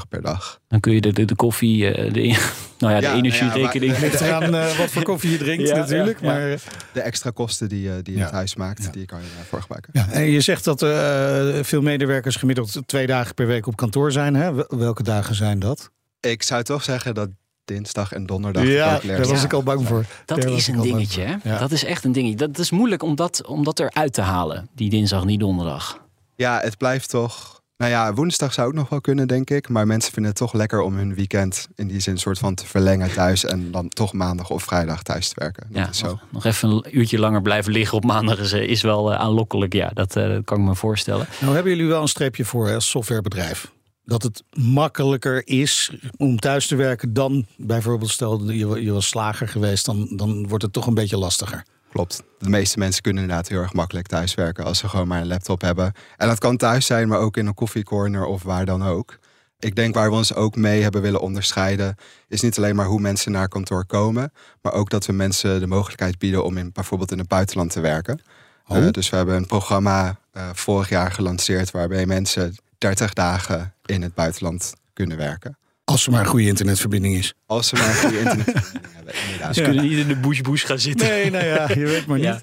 per 0.08 0.22
dag. 0.22 0.60
Dan 0.68 0.80
kun 0.80 0.92
je 0.92 1.00
de, 1.00 1.12
de, 1.12 1.24
de 1.24 1.34
koffie, 1.34 1.90
eh, 1.94 2.12
de, 2.12 2.20
nou 2.78 2.92
ja, 2.92 3.00
de 3.00 3.06
Ja, 3.06 3.14
energierekening. 3.14 3.92
nou 3.92 4.04
ja, 4.04 4.08
Ligt 4.10 4.20
eraan 4.26 4.54
eh, 4.54 4.78
wat 4.78 4.90
voor 4.90 5.02
koffie 5.02 5.30
je 5.30 5.36
drinkt 5.38 5.68
Ja, 5.68 5.76
natuurlijk. 5.76 6.20
ja, 6.20 6.26
ja. 6.26 6.32
Maar, 6.38 6.50
eh, 6.52 6.58
De 6.92 7.00
extra 7.00 7.30
kosten 7.30 7.68
die, 7.68 7.82
je- 7.82 8.02
die 8.02 8.12
je 8.14 8.18
Ja. 8.18 8.24
het 8.24 8.34
huis 8.34 8.54
maakt, 8.56 8.84
Ja. 8.84 8.90
die 8.90 9.06
kan 9.06 9.18
je 9.20 9.26
daarvoor 9.36 9.60
gebruiken. 9.60 9.90
ja. 9.94 10.08
En 10.10 10.30
je 10.30 10.40
zegt 10.40 10.64
dat 10.64 10.82
eh, 10.82 11.48
veel 11.62 11.82
medewerkers 11.82 12.36
gemiddeld 12.36 12.78
twee 12.86 13.06
dagen 13.06 13.34
per 13.34 13.46
week 13.46 13.66
op 13.66 13.76
kantoor 13.76 14.12
zijn. 14.12 14.34
Hè? 14.34 14.52
Wel- 14.52 14.66
Welke 14.68 15.02
dagen 15.02 15.34
zijn 15.34 15.58
dat? 15.58 15.90
Ik 16.20 16.42
zou 16.42 16.62
toch 16.62 16.82
zeggen 16.82 17.14
dat 17.14 17.28
dinsdag 17.64 18.12
en 18.12 18.26
donderdag 18.26 18.64
ja, 18.64 18.98
daar 19.06 19.26
was 19.28 19.44
ik 19.44 19.52
al 19.52 19.62
bang 19.62 19.86
voor. 19.86 20.04
Dat 20.24 20.40
Daar 20.42 20.50
is 20.52 20.66
een 20.66 20.80
dingetje, 20.80 21.22
hè? 21.22 21.34
Ja. 21.50 21.58
Dat 21.58 21.70
is 21.70 21.84
echt 21.84 22.04
een 22.04 22.12
dingetje. 22.12 22.36
Dat 22.36 22.58
is 22.58 22.70
moeilijk 22.70 23.02
om 23.02 23.14
dat, 23.16 23.46
om 23.46 23.64
dat 23.64 23.80
eruit 23.80 24.12
te 24.12 24.20
halen, 24.20 24.68
die 24.74 24.90
dinsdag, 24.90 25.24
die 25.24 25.38
donderdag. 25.38 25.98
Ja, 26.40 26.60
het 26.62 26.76
blijft 26.76 27.10
toch... 27.10 27.58
Nou 27.76 27.92
ja, 27.92 28.14
woensdag 28.14 28.52
zou 28.52 28.68
ook 28.68 28.74
nog 28.74 28.88
wel 28.88 29.00
kunnen, 29.00 29.28
denk 29.28 29.50
ik. 29.50 29.68
Maar 29.68 29.86
mensen 29.86 30.12
vinden 30.12 30.30
het 30.30 30.40
toch 30.40 30.52
lekker 30.52 30.80
om 30.80 30.94
hun 30.96 31.14
weekend 31.14 31.68
in 31.74 31.88
die 31.88 32.00
zin 32.00 32.18
soort 32.18 32.38
van 32.38 32.54
te 32.54 32.66
verlengen 32.66 33.12
thuis. 33.12 33.44
En 33.44 33.70
dan 33.70 33.88
toch 33.88 34.12
maandag 34.12 34.50
of 34.50 34.62
vrijdag 34.62 35.02
thuis 35.02 35.28
te 35.28 35.34
werken. 35.38 35.66
Dat 35.68 35.76
Ja, 35.82 35.88
is 35.88 35.98
zo. 35.98 36.06
nog, 36.06 36.20
nog 36.30 36.44
even 36.44 36.68
een 36.70 36.98
uurtje 36.98 37.18
langer 37.18 37.42
blijven 37.42 37.72
liggen 37.72 37.96
op 37.96 38.04
maandag 38.04 38.38
is, 38.38 38.52
eh, 38.52 38.68
is 38.68 38.82
wel 38.82 39.12
eh, 39.12 39.18
aanlokkelijk. 39.18 39.72
Ja, 39.72 39.90
dat, 39.94 40.16
eh, 40.16 40.28
dat 40.28 40.44
kan 40.44 40.58
ik 40.58 40.64
me 40.64 40.74
voorstellen. 40.74 41.26
Nou 41.40 41.54
hebben 41.54 41.72
jullie 41.72 41.88
wel 41.88 42.02
een 42.02 42.08
streepje 42.08 42.44
voor 42.44 42.66
hè, 42.68 42.74
als 42.74 42.90
softwarebedrijf. 42.90 43.72
Dat 44.04 44.22
het 44.22 44.42
makkelijker 44.52 45.46
is 45.46 45.92
om 46.16 46.38
thuis 46.38 46.66
te 46.66 46.76
werken 46.76 47.12
dan 47.12 47.46
bijvoorbeeld 47.56 48.10
stel 48.10 48.50
je, 48.50 48.82
je 48.82 48.92
was 48.92 49.06
slager 49.08 49.48
geweest, 49.48 49.84
dan, 49.84 50.08
dan 50.16 50.48
wordt 50.48 50.64
het 50.64 50.72
toch 50.72 50.86
een 50.86 50.94
beetje 50.94 51.18
lastiger. 51.18 51.64
Klopt. 51.92 52.22
De 52.38 52.48
meeste 52.48 52.78
mensen 52.78 53.02
kunnen 53.02 53.22
inderdaad 53.22 53.48
heel 53.48 53.60
erg 53.60 53.72
makkelijk 53.72 54.06
thuiswerken 54.06 54.64
als 54.64 54.78
ze 54.78 54.88
gewoon 54.88 55.08
maar 55.08 55.20
een 55.20 55.26
laptop 55.26 55.60
hebben. 55.60 55.92
En 56.16 56.28
dat 56.28 56.38
kan 56.38 56.56
thuis 56.56 56.86
zijn, 56.86 57.08
maar 57.08 57.18
ook 57.18 57.36
in 57.36 57.46
een 57.46 57.54
koffiecorner 57.54 58.24
of 58.24 58.42
waar 58.42 58.64
dan 58.64 58.82
ook. 58.82 59.18
Ik 59.58 59.76
denk 59.76 59.94
waar 59.94 60.10
we 60.10 60.16
ons 60.16 60.34
ook 60.34 60.56
mee 60.56 60.82
hebben 60.82 61.02
willen 61.02 61.20
onderscheiden, 61.20 61.96
is 62.28 62.40
niet 62.40 62.58
alleen 62.58 62.76
maar 62.76 62.86
hoe 62.86 63.00
mensen 63.00 63.32
naar 63.32 63.48
kantoor 63.48 63.86
komen, 63.86 64.32
maar 64.62 64.72
ook 64.72 64.90
dat 64.90 65.06
we 65.06 65.12
mensen 65.12 65.60
de 65.60 65.66
mogelijkheid 65.66 66.18
bieden 66.18 66.44
om 66.44 66.56
in, 66.56 66.72
bijvoorbeeld 66.72 67.12
in 67.12 67.18
het 67.18 67.28
buitenland 67.28 67.70
te 67.70 67.80
werken. 67.80 68.20
Oh. 68.66 68.76
Uh, 68.76 68.90
dus 68.90 69.10
we 69.10 69.16
hebben 69.16 69.36
een 69.36 69.46
programma 69.46 70.18
uh, 70.32 70.48
vorig 70.52 70.88
jaar 70.88 71.12
gelanceerd 71.12 71.70
waarbij 71.70 72.06
mensen 72.06 72.54
30 72.78 73.12
dagen 73.12 73.74
in 73.84 74.02
het 74.02 74.14
buitenland 74.14 74.74
kunnen 74.92 75.16
werken. 75.16 75.58
Als 75.90 76.06
er 76.06 76.12
maar 76.12 76.20
een 76.20 76.26
goede 76.26 76.46
internetverbinding 76.46 77.14
is. 77.16 77.34
Als 77.46 77.68
ze 77.68 77.76
maar 77.76 77.88
een 77.88 77.94
goede 77.94 78.18
internetverbinding 78.24 78.94
hebben, 78.94 79.14
inderdaad. 79.24 79.54
Ze 79.54 79.62
kunnen 79.62 79.84
niet 79.84 79.98
in 79.98 80.08
de 80.08 80.16
bush-bush 80.16 80.66
gaan 80.66 80.78
zitten. 80.78 81.08
Nee, 81.08 81.30
nou 81.30 81.44
ja, 81.44 81.68
je 81.68 81.86
weet 81.86 82.06
maar 82.06 82.18
niet. 82.26 82.26
Ja. 82.26 82.42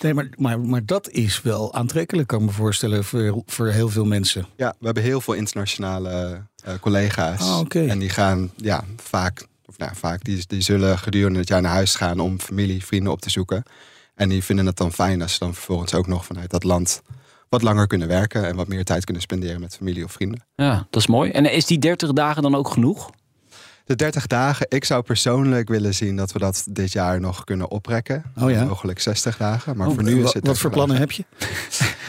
Nee, 0.00 0.14
maar, 0.14 0.28
maar, 0.36 0.60
maar 0.60 0.84
dat 0.84 1.10
is 1.10 1.42
wel 1.42 1.74
aantrekkelijk, 1.74 2.28
kan 2.28 2.40
ik 2.40 2.46
me 2.46 2.52
voorstellen, 2.52 3.04
voor, 3.04 3.42
voor 3.46 3.68
heel 3.68 3.88
veel 3.88 4.04
mensen. 4.04 4.46
Ja, 4.56 4.74
we 4.78 4.84
hebben 4.84 5.02
heel 5.02 5.20
veel 5.20 5.34
internationale 5.34 6.42
uh, 6.68 6.74
collega's. 6.80 7.40
Ah, 7.40 7.58
oké. 7.58 7.86
En 7.86 7.98
die 7.98 8.08
gaan 8.08 8.50
ja, 8.56 8.84
vaak, 8.96 9.46
of 9.66 9.78
nou, 9.78 9.92
vaak 9.94 10.24
die, 10.24 10.44
die 10.46 10.60
zullen 10.60 10.98
gedurende 10.98 11.38
het 11.38 11.48
jaar 11.48 11.62
naar 11.62 11.72
huis 11.72 11.94
gaan 11.94 12.20
om 12.20 12.40
familie, 12.40 12.84
vrienden 12.84 13.12
op 13.12 13.20
te 13.20 13.30
zoeken. 13.30 13.62
En 14.14 14.28
die 14.28 14.44
vinden 14.44 14.66
het 14.66 14.76
dan 14.76 14.92
fijn 14.92 15.22
als 15.22 15.32
ze 15.32 15.38
dan 15.38 15.54
vervolgens 15.54 15.94
ook 15.94 16.06
nog 16.06 16.24
vanuit 16.24 16.50
dat 16.50 16.64
land 16.64 17.02
wat 17.54 17.62
langer 17.62 17.86
kunnen 17.86 18.08
werken 18.08 18.46
en 18.46 18.56
wat 18.56 18.68
meer 18.68 18.84
tijd 18.84 19.04
kunnen 19.04 19.22
spenderen 19.22 19.60
met 19.60 19.76
familie 19.76 20.04
of 20.04 20.12
vrienden. 20.12 20.44
Ja, 20.54 20.86
dat 20.90 21.00
is 21.00 21.06
mooi. 21.06 21.30
En 21.30 21.52
is 21.52 21.66
die 21.66 21.78
30 21.78 22.12
dagen 22.12 22.42
dan 22.42 22.54
ook 22.54 22.68
genoeg? 22.68 23.10
De 23.84 23.96
30 23.96 24.26
dagen, 24.26 24.66
ik 24.68 24.84
zou 24.84 25.02
persoonlijk 25.02 25.68
willen 25.68 25.94
zien 25.94 26.16
dat 26.16 26.32
we 26.32 26.38
dat 26.38 26.66
dit 26.70 26.92
jaar 26.92 27.20
nog 27.20 27.44
kunnen 27.44 27.70
oprekken. 27.70 28.22
Oh 28.40 28.50
ja? 28.50 28.64
Mogelijk 28.64 29.00
60 29.00 29.36
dagen. 29.36 29.76
Maar 29.76 29.86
Oh, 29.88 29.94
voor 29.94 30.02
nu 30.02 30.24
is 30.24 30.32
het. 30.32 30.46
wat 30.46 30.58
voor 30.58 30.70
plannen 30.70 30.96
heb 30.96 31.10
je? 31.10 31.24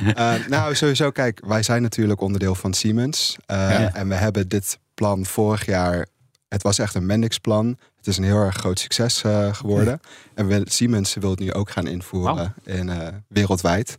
Uh, 0.03 0.33
nou, 0.55 0.75
sowieso, 0.75 1.11
kijk, 1.11 1.41
wij 1.45 1.63
zijn 1.63 1.81
natuurlijk 1.81 2.21
onderdeel 2.21 2.55
van 2.55 2.73
Siemens. 2.73 3.35
Uh, 3.51 3.57
Ja. 3.57 3.93
En 3.93 4.07
we 4.07 4.15
hebben 4.15 4.47
dit 4.47 4.79
plan 4.93 5.25
vorig 5.25 5.65
jaar. 5.65 6.07
Het 6.47 6.63
was 6.63 6.79
echt 6.79 6.95
een 6.95 7.05
Mendix-plan. 7.05 7.77
Het 7.97 8.07
is 8.07 8.17
een 8.17 8.23
heel 8.23 8.37
erg 8.43 8.55
groot 8.55 8.79
succes 8.79 9.23
uh, 9.23 9.53
geworden. 9.53 9.99
En 10.33 10.47
we, 10.47 10.61
Siemens 10.63 11.13
wil 11.13 11.29
het 11.29 11.39
nu 11.39 11.53
ook 11.53 11.69
gaan 11.69 11.87
invoeren 11.87 12.53
in, 12.63 12.87
uh, 12.87 13.07
wereldwijd. 13.27 13.95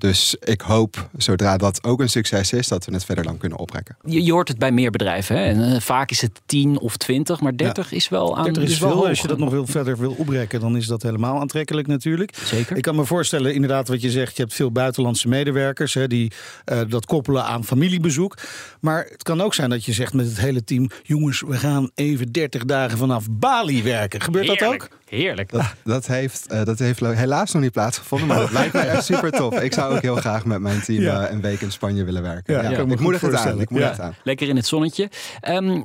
Dus 0.00 0.36
ik 0.40 0.60
hoop, 0.60 1.08
zodra 1.16 1.56
dat 1.56 1.84
ook 1.84 2.00
een 2.00 2.08
succes 2.08 2.52
is, 2.52 2.68
dat 2.68 2.84
we 2.84 2.92
het 2.92 3.04
verder 3.04 3.24
lang 3.24 3.38
kunnen 3.38 3.58
oprekken. 3.58 3.96
Je, 4.04 4.24
je 4.24 4.32
hoort 4.32 4.48
het 4.48 4.58
bij 4.58 4.72
meer 4.72 4.90
bedrijven. 4.90 5.36
Hè? 5.36 5.44
En, 5.44 5.58
uh, 5.58 5.80
vaak 5.80 6.10
is 6.10 6.20
het 6.20 6.40
10 6.46 6.78
of 6.78 6.96
20, 6.96 7.40
maar 7.40 7.56
30 7.56 7.92
is 7.92 8.08
wel 8.08 8.36
aan 8.36 8.44
30 8.44 8.62
is 8.62 8.78
wel 8.78 8.88
veel. 8.88 8.98
hoog. 8.98 9.08
Als 9.08 9.20
je 9.20 9.28
dat 9.28 9.38
nog 9.38 9.50
wil, 9.50 9.66
verder 9.66 9.98
wil 9.98 10.14
oprekken, 10.18 10.60
dan 10.60 10.76
is 10.76 10.86
dat 10.86 11.02
helemaal 11.02 11.40
aantrekkelijk 11.40 11.86
natuurlijk. 11.86 12.34
Zeker. 12.44 12.76
Ik 12.76 12.82
kan 12.82 12.96
me 12.96 13.04
voorstellen, 13.04 13.54
inderdaad, 13.54 13.88
wat 13.88 14.02
je 14.02 14.10
zegt, 14.10 14.36
je 14.36 14.42
hebt 14.42 14.54
veel 14.54 14.72
buitenlandse 14.72 15.28
medewerkers 15.28 15.94
hè, 15.94 16.06
die 16.06 16.32
uh, 16.72 16.80
dat 16.88 17.06
koppelen 17.06 17.44
aan 17.44 17.64
familiebezoek. 17.64 18.36
Maar 18.80 19.06
het 19.10 19.22
kan 19.22 19.40
ook 19.40 19.54
zijn 19.54 19.70
dat 19.70 19.84
je 19.84 19.92
zegt 19.92 20.12
met 20.12 20.26
het 20.26 20.40
hele 20.40 20.64
team: 20.64 20.90
jongens, 21.02 21.42
we 21.46 21.56
gaan 21.56 21.90
even 21.94 22.32
30 22.32 22.64
dagen 22.64 22.98
vanaf 22.98 23.26
Bali 23.30 23.82
werken. 23.82 24.20
Gebeurt 24.20 24.46
dat 24.46 24.62
ook? 24.62 24.88
Heerlijk. 25.10 25.50
Dat, 25.50 25.74
dat, 25.84 26.06
heeft, 26.06 26.52
uh, 26.52 26.64
dat 26.64 26.78
heeft 26.78 27.00
helaas 27.00 27.52
nog 27.52 27.62
niet 27.62 27.72
plaatsgevonden, 27.72 28.28
maar 28.28 28.38
dat 28.38 28.52
lijkt 28.52 28.72
me 28.72 28.80
echt 28.80 29.04
super 29.04 29.30
tof. 29.30 29.60
Ik 29.60 29.72
zou 29.72 29.94
ook 29.94 30.02
heel 30.02 30.16
graag 30.16 30.44
met 30.44 30.60
mijn 30.60 30.82
team 30.82 31.02
ja. 31.02 31.26
uh, 31.26 31.32
een 31.32 31.40
week 31.40 31.60
in 31.60 31.72
Spanje 31.72 32.04
willen 32.04 32.22
werken. 32.22 32.54
Ja, 32.54 32.70
ja. 32.70 32.78
Ik 32.78 33.00
moedig 33.00 33.20
het 33.20 33.34
aan. 33.34 33.60
Ik 33.60 33.70
moedig 33.70 33.90
het 33.90 34.00
aan. 34.00 34.14
Lekker 34.24 34.48
in 34.48 34.56
het 34.56 34.66
zonnetje. 34.66 35.10
Um, 35.48 35.76
uh, 35.76 35.82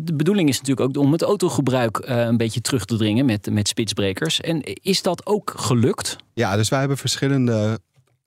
de 0.00 0.14
bedoeling 0.16 0.48
is 0.48 0.58
natuurlijk 0.58 0.88
ook 0.88 1.04
om 1.04 1.12
het 1.12 1.22
autogebruik 1.22 1.98
uh, 1.98 2.16
een 2.16 2.36
beetje 2.36 2.60
terug 2.60 2.84
te 2.84 2.96
dringen 2.96 3.26
met, 3.26 3.50
met 3.50 3.68
spitsbrekers. 3.68 4.40
En 4.40 4.62
is 4.62 5.02
dat 5.02 5.26
ook 5.26 5.52
gelukt? 5.56 6.16
Ja, 6.34 6.56
dus 6.56 6.68
wij 6.68 6.78
hebben 6.78 6.98
verschillende 6.98 7.78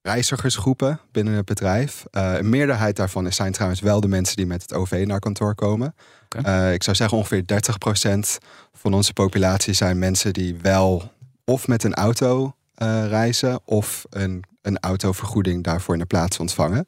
reizigersgroepen 0.08 1.00
binnen 1.12 1.34
het 1.34 1.46
bedrijf. 1.46 2.06
Uh, 2.12 2.34
een 2.38 2.50
meerderheid 2.50 2.96
daarvan 2.96 3.34
zijn 3.34 3.52
trouwens 3.52 3.82
wel 3.82 4.00
de 4.00 4.08
mensen 4.08 4.36
die 4.36 4.46
met 4.46 4.62
het 4.62 4.74
OV 4.74 5.04
naar 5.08 5.20
kantoor 5.20 5.56
komen. 5.56 5.96
Okay. 6.26 6.68
Uh, 6.68 6.74
ik 6.74 6.84
zou 6.84 6.96
zeggen 6.96 7.18
ongeveer 7.18 7.44
30% 7.44 8.46
van 8.74 8.94
onze 8.94 9.14
populatie 9.14 9.74
zijn 9.74 10.00
mensen 10.00 10.34
die 10.34 10.58
wel 10.62 11.12
of 11.46 11.68
met 11.68 11.84
een 11.84 11.94
auto 11.94 12.56
uh, 12.78 13.06
reizen 13.08 13.60
of 13.66 14.06
een, 14.10 14.44
een 14.62 14.80
autovergoeding 14.80 15.64
daarvoor 15.64 15.94
in 15.94 16.00
de 16.00 16.06
plaats 16.06 16.40
ontvangen. 16.40 16.88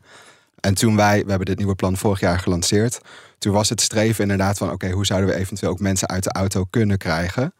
En 0.59 0.73
toen 0.73 0.95
wij, 0.95 1.23
we 1.23 1.29
hebben 1.29 1.47
dit 1.47 1.57
nieuwe 1.57 1.75
plan 1.75 1.97
vorig 1.97 2.19
jaar 2.19 2.39
gelanceerd, 2.39 2.99
toen 3.37 3.53
was 3.53 3.69
het 3.69 3.81
streven 3.81 4.21
inderdaad 4.21 4.57
van 4.57 4.67
oké, 4.67 4.75
okay, 4.75 4.91
hoe 4.91 5.05
zouden 5.05 5.29
we 5.29 5.35
eventueel 5.35 5.71
ook 5.71 5.79
mensen 5.79 6.07
uit 6.07 6.23
de 6.23 6.31
auto 6.31 6.65
kunnen 6.69 6.97
krijgen? 6.97 7.53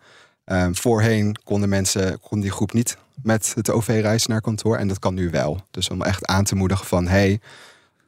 Um, 0.45 0.75
voorheen 0.75 1.35
konden 1.43 1.69
mensen, 1.69 2.19
kon 2.19 2.39
die 2.39 2.51
groep 2.51 2.73
niet 2.73 2.97
met 3.23 3.51
het 3.55 3.71
OV 3.71 3.87
reizen 3.87 4.31
naar 4.31 4.41
kantoor 4.41 4.77
en 4.77 4.87
dat 4.87 4.99
kan 4.99 5.13
nu 5.13 5.29
wel. 5.29 5.61
Dus 5.71 5.89
om 5.89 6.01
echt 6.01 6.25
aan 6.25 6.43
te 6.43 6.55
moedigen 6.55 6.85
van 6.85 7.07
hey, 7.07 7.39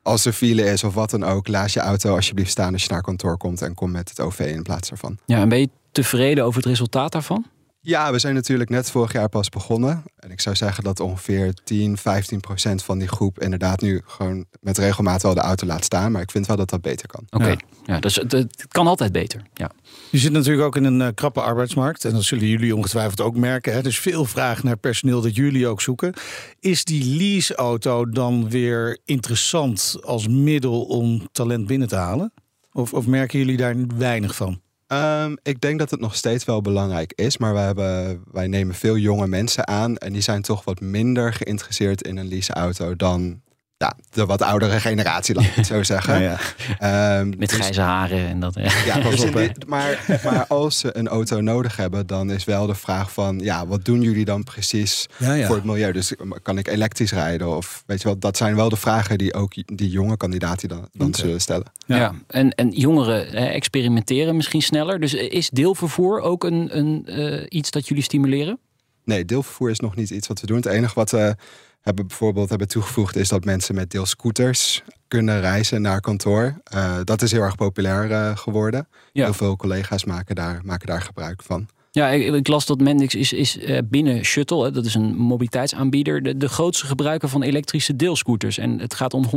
als 0.03 0.25
er 0.25 0.33
file 0.33 0.63
is 0.63 0.83
of 0.83 0.93
wat 0.93 1.09
dan 1.09 1.23
ook, 1.23 1.47
laat 1.47 1.73
je 1.73 1.79
auto 1.79 2.15
alsjeblieft 2.15 2.51
staan 2.51 2.73
als 2.73 2.83
je 2.83 2.91
naar 2.91 3.01
kantoor 3.01 3.37
komt 3.37 3.61
en 3.61 3.73
kom 3.73 3.91
met 3.91 4.09
het 4.09 4.19
OV 4.19 4.39
in 4.39 4.63
plaats 4.63 4.89
daarvan. 4.89 5.17
Ja, 5.25 5.39
en 5.39 5.49
ben 5.49 5.59
je 5.59 5.69
tevreden 5.91 6.45
over 6.45 6.57
het 6.57 6.69
resultaat 6.69 7.11
daarvan? 7.11 7.45
Ja, 7.83 8.11
we 8.11 8.19
zijn 8.19 8.33
natuurlijk 8.33 8.69
net 8.69 8.91
vorig 8.91 9.11
jaar 9.11 9.29
pas 9.29 9.49
begonnen. 9.49 10.03
En 10.15 10.31
ik 10.31 10.41
zou 10.41 10.55
zeggen 10.55 10.83
dat 10.83 10.99
ongeveer 10.99 11.53
10, 11.63 11.97
15 11.97 12.39
procent 12.39 12.83
van 12.83 12.99
die 12.99 13.07
groep 13.07 13.39
inderdaad 13.39 13.81
nu 13.81 14.01
gewoon 14.05 14.45
met 14.59 14.77
regelmaat 14.77 15.21
wel 15.21 15.33
de 15.33 15.39
auto 15.39 15.67
laat 15.67 15.83
staan. 15.83 16.11
Maar 16.11 16.21
ik 16.21 16.31
vind 16.31 16.47
wel 16.47 16.55
dat 16.55 16.69
dat 16.69 16.81
beter 16.81 17.07
kan. 17.07 17.23
Oké, 17.29 17.35
okay. 17.35 17.49
ja. 17.85 17.93
ja, 17.93 17.99
dus 17.99 18.15
het, 18.15 18.31
het, 18.31 18.65
kan 18.67 18.87
altijd 18.87 19.11
beter. 19.11 19.41
Ja. 19.53 19.71
Je 20.09 20.17
zit 20.17 20.31
natuurlijk 20.31 20.65
ook 20.65 20.75
in 20.75 20.83
een 20.83 20.99
uh, 20.99 21.07
krappe 21.15 21.41
arbeidsmarkt. 21.41 22.05
En 22.05 22.13
dat 22.13 22.23
zullen 22.23 22.47
jullie 22.47 22.75
ongetwijfeld 22.75 23.21
ook 23.21 23.35
merken. 23.35 23.73
Hè? 23.73 23.81
Dus 23.81 23.99
veel 23.99 24.25
vraag 24.25 24.63
naar 24.63 24.77
personeel 24.77 25.21
dat 25.21 25.35
jullie 25.35 25.67
ook 25.67 25.81
zoeken. 25.81 26.13
Is 26.59 26.83
die 26.83 27.17
leaseauto 27.17 28.09
dan 28.09 28.49
weer 28.49 28.99
interessant 29.05 29.97
als 30.01 30.27
middel 30.27 30.81
om 30.81 31.27
talent 31.31 31.67
binnen 31.67 31.87
te 31.87 31.95
halen? 31.95 32.33
Of, 32.71 32.93
of 32.93 33.07
merken 33.07 33.39
jullie 33.39 33.57
daar 33.57 33.75
weinig 33.97 34.35
van? 34.35 34.61
Um, 34.93 35.37
ik 35.43 35.61
denk 35.61 35.79
dat 35.79 35.91
het 35.91 35.99
nog 35.99 36.15
steeds 36.15 36.45
wel 36.45 36.61
belangrijk 36.61 37.13
is, 37.15 37.37
maar 37.37 37.53
wij, 37.53 37.65
hebben, 37.65 38.23
wij 38.31 38.47
nemen 38.47 38.75
veel 38.75 38.97
jonge 38.97 39.27
mensen 39.27 39.67
aan 39.67 39.97
en 39.97 40.13
die 40.13 40.21
zijn 40.21 40.41
toch 40.41 40.63
wat 40.63 40.79
minder 40.79 41.33
geïnteresseerd 41.33 42.01
in 42.01 42.17
een 42.17 42.27
leaseauto 42.27 42.95
dan 42.95 43.41
ja, 43.81 43.93
de 44.11 44.25
wat 44.25 44.41
oudere 44.41 44.79
generatie, 44.79 45.35
laat 45.35 45.43
ik 45.43 45.53
het 45.53 45.65
zo 45.65 45.83
zeggen. 45.93 46.21
Ja, 46.21 46.37
ja. 46.79 47.19
Um, 47.19 47.33
Met 47.37 47.51
grijze 47.51 47.73
dus, 47.73 47.83
haren 47.83 48.27
en 48.27 48.39
dat. 48.39 48.53
Ja, 48.85 48.99
dus 48.99 49.31
dit, 49.31 49.67
maar, 49.67 50.19
maar 50.23 50.45
als 50.47 50.79
ze 50.79 50.97
een 50.97 51.07
auto 51.07 51.41
nodig 51.41 51.75
hebben, 51.75 52.07
dan 52.07 52.31
is 52.31 52.43
wel 52.43 52.65
de 52.65 52.75
vraag 52.75 53.11
van, 53.11 53.39
ja, 53.39 53.67
wat 53.67 53.85
doen 53.85 54.01
jullie 54.01 54.25
dan 54.25 54.43
precies 54.43 55.07
ja, 55.17 55.45
voor 55.45 55.55
het 55.55 55.65
milieu? 55.65 55.91
Dus 55.91 56.13
kan 56.43 56.57
ik 56.57 56.67
elektrisch 56.67 57.11
rijden? 57.11 57.55
Of 57.57 57.83
weet 57.85 58.01
je 58.01 58.07
wel, 58.07 58.19
dat 58.19 58.37
zijn 58.37 58.55
wel 58.55 58.69
de 58.69 58.75
vragen 58.75 59.17
die 59.17 59.33
ook 59.33 59.53
die 59.65 59.89
jonge 59.89 60.17
kandidaten 60.17 60.69
dan, 60.69 60.87
dan 60.93 61.07
okay. 61.07 61.21
zullen 61.21 61.41
stellen. 61.41 61.71
Ja, 61.85 62.13
en, 62.27 62.55
en 62.55 62.69
jongeren 62.69 63.33
eh, 63.33 63.55
experimenteren 63.55 64.35
misschien 64.35 64.61
sneller. 64.61 64.99
Dus 64.99 65.13
is 65.13 65.49
deelvervoer 65.49 66.21
ook 66.21 66.43
een, 66.43 66.77
een 66.77 67.05
uh, 67.05 67.45
iets 67.49 67.71
dat 67.71 67.87
jullie 67.87 68.03
stimuleren? 68.03 68.59
Nee, 69.03 69.25
deelvervoer 69.25 69.69
is 69.69 69.79
nog 69.79 69.95
niet 69.95 70.09
iets 70.09 70.27
wat 70.27 70.41
we 70.41 70.47
doen. 70.47 70.55
Het 70.55 70.65
enige 70.65 70.93
wat 70.95 71.11
we 71.11 71.35
hebben 71.81 72.07
bijvoorbeeld 72.07 72.49
hebben 72.49 72.67
toegevoegd 72.67 73.15
is 73.15 73.29
dat 73.29 73.45
mensen 73.45 73.75
met 73.75 73.91
deelscooters 73.91 74.83
kunnen 75.07 75.41
reizen 75.41 75.81
naar 75.81 75.99
kantoor. 75.99 76.61
Uh, 76.75 76.95
dat 77.03 77.21
is 77.21 77.31
heel 77.31 77.41
erg 77.41 77.55
populair 77.55 78.09
uh, 78.09 78.37
geworden. 78.37 78.87
Ja. 79.13 79.23
Heel 79.23 79.33
veel 79.33 79.55
collega's 79.55 80.05
maken 80.05 80.35
daar, 80.35 80.61
maken 80.63 80.87
daar 80.87 81.01
gebruik 81.01 81.41
van. 81.43 81.67
Ja, 81.93 82.09
ik, 82.09 82.33
ik 82.33 82.47
las 82.47 82.65
dat 82.65 82.79
Mendix 82.79 83.15
is, 83.15 83.33
is 83.33 83.57
uh, 83.57 83.77
binnen 83.85 84.25
Shuttle, 84.25 84.63
hè, 84.63 84.71
dat 84.71 84.85
is 84.85 84.93
een 84.93 85.15
mobiliteitsaanbieder, 85.15 86.23
de, 86.23 86.37
de 86.37 86.49
grootste 86.49 86.85
gebruiker 86.85 87.29
van 87.29 87.43
elektrische 87.43 87.95
deelscooters. 87.95 88.57
En 88.57 88.79
het 88.79 88.93
gaat 88.93 89.13
om 89.13 89.25
150.000 89.25 89.31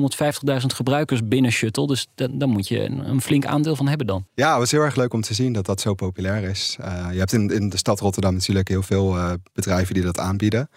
gebruikers 0.67 1.21
binnen 1.29 1.51
Shuttle. 1.51 1.87
Dus 1.87 2.07
dan, 2.15 2.39
dan 2.39 2.49
moet 2.49 2.69
je 2.69 2.85
een, 2.85 3.09
een, 3.09 3.21
flink 3.21 3.47
aandeel 3.47 3.77
van 3.77 3.89
hebben 3.89 4.07
dan. 4.07 4.27
Ja, 4.35 4.51
het 4.51 4.59
was 4.59 4.71
heel 4.71 4.81
erg 4.81 4.97
leuk 4.97 5.13
om 5.13 5.21
te 5.21 5.35
zien 5.35 5.53
dat 5.53 5.67
dat 5.67 5.81
zo 5.81 5.95
populair 5.95 6.43
is. 6.43 6.77
Je 7.13 7.19
hebt 7.19 7.33
in, 7.33 7.51
in 7.51 7.69
de 7.69 7.77
stad 7.77 8.01
Rotterdam 8.01 8.35
natuurlijk 8.35 8.69
heel 8.69 8.83
veel 8.83 9.17
bedrijven 9.53 9.95
die 9.95 10.03
dat 10.03 10.19
aanbieden. 10.19 10.69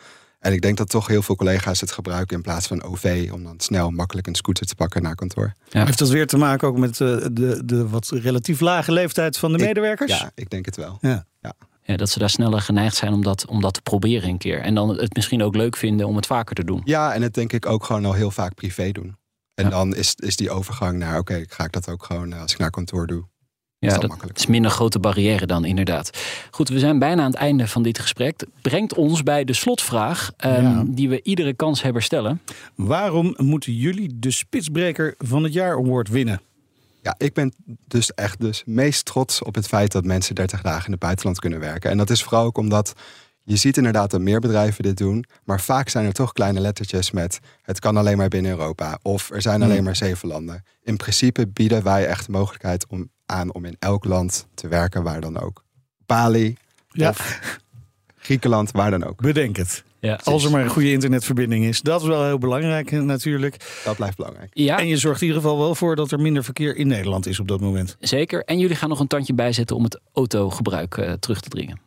En 0.47 0.53
ik 0.53 0.61
denk 0.61 0.77
dat 0.77 0.89
toch 0.89 1.07
heel 1.07 1.21
veel 1.21 1.35
collega's 1.35 1.81
het 1.81 1.91
gebruiken 1.91 2.35
in 2.35 2.41
plaats 2.41 2.67
van 2.67 2.83
OV. 2.83 3.29
Om 3.33 3.43
dan 3.43 3.59
snel 3.59 3.89
makkelijk 3.89 4.27
een 4.27 4.35
scooter 4.35 4.65
te 4.65 4.75
pakken 4.75 5.01
naar 5.01 5.15
kantoor. 5.15 5.53
Ja. 5.69 5.85
Heeft 5.85 5.97
dat 5.97 6.09
weer 6.09 6.27
te 6.27 6.37
maken 6.37 6.67
ook 6.67 6.77
met 6.77 6.99
uh, 6.99 7.25
de, 7.31 7.61
de 7.65 7.87
wat 7.87 8.09
relatief 8.09 8.59
lage 8.59 8.91
leeftijd 8.91 9.37
van 9.37 9.51
de 9.51 9.57
ik, 9.57 9.65
medewerkers? 9.65 10.19
Ja, 10.19 10.31
ik 10.35 10.49
denk 10.49 10.65
het 10.65 10.75
wel. 10.75 10.97
Ja. 11.01 11.25
ja. 11.41 11.53
Ja, 11.83 11.97
dat 11.97 12.09
ze 12.09 12.19
daar 12.19 12.29
sneller 12.29 12.61
geneigd 12.61 12.95
zijn 12.95 13.13
om 13.13 13.23
dat, 13.23 13.45
om 13.45 13.61
dat 13.61 13.73
te 13.73 13.81
proberen 13.81 14.29
een 14.29 14.37
keer. 14.37 14.61
En 14.61 14.75
dan 14.75 14.89
het 14.97 15.15
misschien 15.15 15.43
ook 15.43 15.55
leuk 15.55 15.75
vinden 15.75 16.07
om 16.07 16.15
het 16.15 16.25
vaker 16.25 16.55
te 16.55 16.63
doen. 16.63 16.81
Ja, 16.83 17.13
en 17.13 17.21
het 17.21 17.33
denk 17.33 17.53
ik 17.53 17.65
ook 17.65 17.83
gewoon 17.83 18.05
al 18.05 18.13
heel 18.13 18.31
vaak 18.31 18.55
privé 18.55 18.91
doen. 18.91 19.17
En 19.53 19.63
ja. 19.63 19.69
dan 19.69 19.95
is, 19.95 20.15
is 20.15 20.35
die 20.35 20.49
overgang 20.49 20.97
naar, 20.97 21.19
oké, 21.19 21.31
okay, 21.31 21.45
ga 21.49 21.63
ik 21.63 21.71
dat 21.71 21.89
ook 21.89 22.03
gewoon 22.03 22.33
als 22.33 22.51
ik 22.51 22.57
naar 22.57 22.69
kantoor 22.69 23.07
doe. 23.07 23.25
Ja, 23.79 23.97
dat, 23.97 24.17
dat 24.21 24.37
is 24.37 24.45
minder 24.45 24.71
grote 24.71 24.99
barrière 24.99 25.45
dan 25.45 25.65
inderdaad. 25.65 26.09
Goed, 26.51 26.69
we 26.69 26.79
zijn 26.79 26.99
bijna 26.99 27.21
aan 27.23 27.31
het 27.31 27.39
einde 27.39 27.67
van 27.67 27.83
dit 27.83 27.99
gesprek. 27.99 28.45
Brengt 28.61 28.93
ons 28.93 29.23
bij 29.23 29.43
de 29.43 29.53
slotvraag 29.53 30.31
um, 30.45 30.51
ja. 30.51 30.83
die 30.87 31.09
we 31.09 31.19
iedere 31.23 31.53
kanshebber 31.53 32.01
stellen. 32.01 32.41
Waarom 32.75 33.33
moeten 33.37 33.73
jullie 33.73 34.19
de 34.19 34.31
Spitsbreker 34.31 35.15
van 35.17 35.43
het 35.43 35.53
jaar 35.53 35.77
award 35.77 36.09
winnen? 36.09 36.41
Ja, 37.01 37.15
ik 37.17 37.33
ben 37.33 37.53
dus 37.87 38.13
echt 38.13 38.39
dus 38.39 38.63
meest 38.65 39.05
trots 39.05 39.43
op 39.43 39.55
het 39.55 39.67
feit 39.67 39.91
dat 39.91 40.05
mensen 40.05 40.35
30 40.35 40.61
dagen 40.61 40.85
in 40.85 40.91
het 40.91 40.99
buitenland 40.99 41.39
kunnen 41.39 41.59
werken. 41.59 41.91
En 41.91 41.97
dat 41.97 42.09
is 42.09 42.23
vooral 42.23 42.45
ook 42.45 42.57
omdat 42.57 42.93
Je 43.49 43.55
ziet 43.55 43.77
inderdaad 43.77 44.11
dat 44.11 44.21
meer 44.21 44.39
bedrijven 44.39 44.83
dit 44.83 44.97
doen, 44.97 45.25
maar 45.43 45.61
vaak 45.61 45.89
zijn 45.89 46.05
er 46.05 46.13
toch 46.13 46.33
kleine 46.33 46.59
lettertjes 46.59 47.11
met 47.11 47.39
het 47.61 47.79
kan 47.79 47.97
alleen 47.97 48.17
maar 48.17 48.27
binnen 48.27 48.51
Europa 48.51 48.99
of 49.01 49.31
er 49.31 49.41
zijn 49.41 49.61
alleen 49.63 49.83
maar 49.83 49.95
zeven 49.95 50.27
landen. 50.27 50.63
In 50.83 50.97
principe 50.97 51.47
bieden 51.47 51.83
wij 51.83 52.05
echt 52.05 52.25
de 52.25 52.31
mogelijkheid 52.31 52.87
om 52.87 53.09
aan 53.25 53.53
om 53.53 53.65
in 53.65 53.75
elk 53.79 54.05
land 54.05 54.47
te 54.53 54.67
werken, 54.67 55.03
waar 55.03 55.21
dan 55.21 55.39
ook. 55.39 55.63
Bali 56.05 56.57
Ja. 56.89 57.09
of 57.09 57.39
Griekenland, 58.17 58.71
waar 58.71 58.91
dan 58.91 59.03
ook. 59.03 59.21
Bedenk 59.21 59.55
het. 59.57 59.83
Ja. 59.99 60.19
Als 60.23 60.43
er 60.43 60.51
maar 60.51 60.63
een 60.63 60.69
goede 60.69 60.91
internetverbinding 60.91 61.65
is. 61.65 61.81
Dat 61.81 62.01
is 62.01 62.07
wel 62.07 62.25
heel 62.25 62.37
belangrijk 62.37 62.91
natuurlijk. 62.91 63.81
Dat 63.85 63.95
blijft 63.95 64.17
belangrijk. 64.17 64.49
Ja, 64.53 64.79
En 64.79 64.87
je 64.87 64.97
zorgt 64.97 65.21
in 65.21 65.27
ieder 65.27 65.41
geval 65.41 65.57
wel 65.57 65.75
voor 65.75 65.95
dat 65.95 66.11
er 66.11 66.19
minder 66.19 66.43
verkeer 66.43 66.75
in 66.75 66.87
Nederland 66.87 67.25
is 67.25 67.39
op 67.39 67.47
dat 67.47 67.59
moment. 67.59 67.95
zeker. 67.99 68.43
En 68.43 68.59
jullie 68.59 68.75
gaan 68.75 68.89
nog 68.89 68.99
een 68.99 69.07
tandje 69.07 69.33
bijzetten 69.33 69.75
om 69.75 69.83
het 69.83 69.99
autogebruik 70.13 70.97
eh, 70.97 71.11
terug 71.13 71.41
te 71.41 71.49
dringen. 71.49 71.79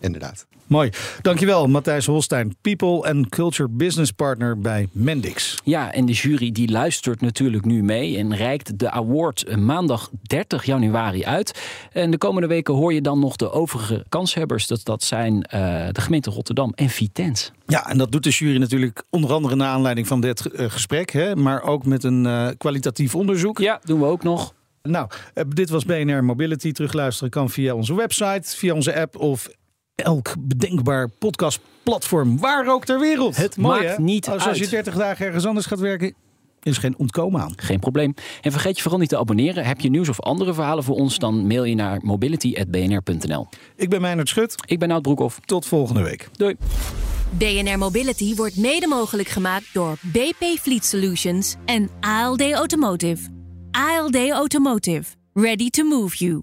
Inderdaad. 0.00 0.46
Mooi. 0.68 0.90
Dankjewel 1.22 1.66
Matthijs 1.66 2.06
Holstein, 2.06 2.56
People 2.60 3.02
and 3.02 3.28
Culture 3.28 3.68
Business 3.68 4.10
Partner 4.10 4.58
bij 4.58 4.88
Mendix. 4.92 5.56
Ja, 5.64 5.92
en 5.92 6.06
de 6.06 6.12
jury 6.12 6.52
die 6.52 6.70
luistert 6.70 7.20
natuurlijk 7.20 7.64
nu 7.64 7.82
mee 7.82 8.16
en 8.18 8.36
reikt 8.36 8.78
de 8.78 8.90
award 8.90 9.56
maandag 9.56 10.10
30 10.22 10.64
januari 10.64 11.24
uit. 11.24 11.60
En 11.92 12.10
de 12.10 12.18
komende 12.18 12.48
weken 12.48 12.74
hoor 12.74 12.92
je 12.92 13.00
dan 13.00 13.18
nog 13.18 13.36
de 13.36 13.50
overige 13.50 14.04
kanshebbers. 14.08 14.66
Dat, 14.66 14.84
dat 14.84 15.02
zijn 15.02 15.42
eh, 15.42 15.60
de 15.92 16.00
gemeente 16.00 16.30
Rotterdam 16.30 16.72
en 16.74 16.88
Vitens. 16.88 17.52
Ja, 17.66 17.88
en 17.88 17.98
dat 17.98 18.12
doet 18.12 18.22
de 18.22 18.30
jury 18.30 18.58
natuurlijk 18.58 19.02
onder 19.10 19.32
andere 19.32 19.56
naar 19.56 19.68
aanleiding 19.68 20.06
van 20.06 20.20
dit 20.20 20.46
eh, 20.46 20.70
gesprek, 20.70 21.10
hè, 21.10 21.36
maar 21.36 21.62
ook 21.62 21.84
met 21.84 22.04
een 22.04 22.26
eh, 22.26 22.48
kwalitatief 22.58 23.14
onderzoek. 23.14 23.58
Ja, 23.58 23.80
doen 23.84 24.00
we 24.00 24.06
ook 24.06 24.22
nog. 24.22 24.54
Nou, 24.82 25.08
dit 25.48 25.70
was 25.70 25.84
BNR 25.84 26.24
Mobility. 26.24 26.72
Terugluisteren 26.72 27.30
kan 27.30 27.50
via 27.50 27.74
onze 27.74 27.94
website, 27.94 28.56
via 28.56 28.74
onze 28.74 29.00
app 29.00 29.16
of 29.16 29.48
elk 30.02 30.34
bedenkbaar 30.38 31.08
podcastplatform, 31.08 32.38
waar 32.38 32.68
ook 32.68 32.84
ter 32.84 33.00
wereld. 33.00 33.36
Het 33.36 33.56
Mooi, 33.56 33.80
maakt 33.80 33.96
hè? 33.96 34.02
niet 34.02 34.28
Als, 34.28 34.46
als 34.46 34.56
je 34.56 34.62
uit. 34.62 34.70
30 34.70 34.94
dagen 34.94 35.26
ergens 35.26 35.46
anders 35.46 35.66
gaat 35.66 35.78
werken, 35.78 36.14
is 36.62 36.78
geen 36.78 36.94
ontkomen 36.98 37.40
aan. 37.40 37.52
Geen 37.56 37.78
probleem. 37.78 38.14
En 38.40 38.52
vergeet 38.52 38.76
je 38.76 38.82
vooral 38.82 39.00
niet 39.00 39.08
te 39.08 39.18
abonneren. 39.18 39.64
Heb 39.64 39.80
je 39.80 39.90
nieuws 39.90 40.08
of 40.08 40.20
andere 40.20 40.54
verhalen 40.54 40.84
voor 40.84 40.96
ons, 40.96 41.18
dan 41.18 41.46
mail 41.46 41.64
je 41.64 41.74
naar 41.74 41.98
mobility.bnr.nl. 42.02 43.48
Ik 43.76 43.88
ben 43.88 44.00
Meijnerd 44.00 44.28
Schut. 44.28 44.54
Ik 44.66 44.78
ben 44.78 44.88
Nout 44.88 45.02
Broekhoff. 45.02 45.40
Tot 45.44 45.66
volgende 45.66 46.02
week. 46.02 46.28
Doei. 46.36 46.56
BNR 47.30 47.78
Mobility 47.78 48.34
wordt 48.34 48.56
mede 48.56 48.86
mogelijk 48.86 49.28
gemaakt 49.28 49.66
door 49.72 49.96
BP 50.02 50.58
Fleet 50.60 50.84
Solutions 50.84 51.56
en 51.64 51.90
ALD 52.00 52.52
Automotive. 52.52 53.28
ALD 53.70 54.30
Automotive. 54.30 55.04
Ready 55.32 55.70
to 55.70 55.84
move 55.84 56.16
you. 56.16 56.42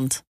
Land. 0.01 0.30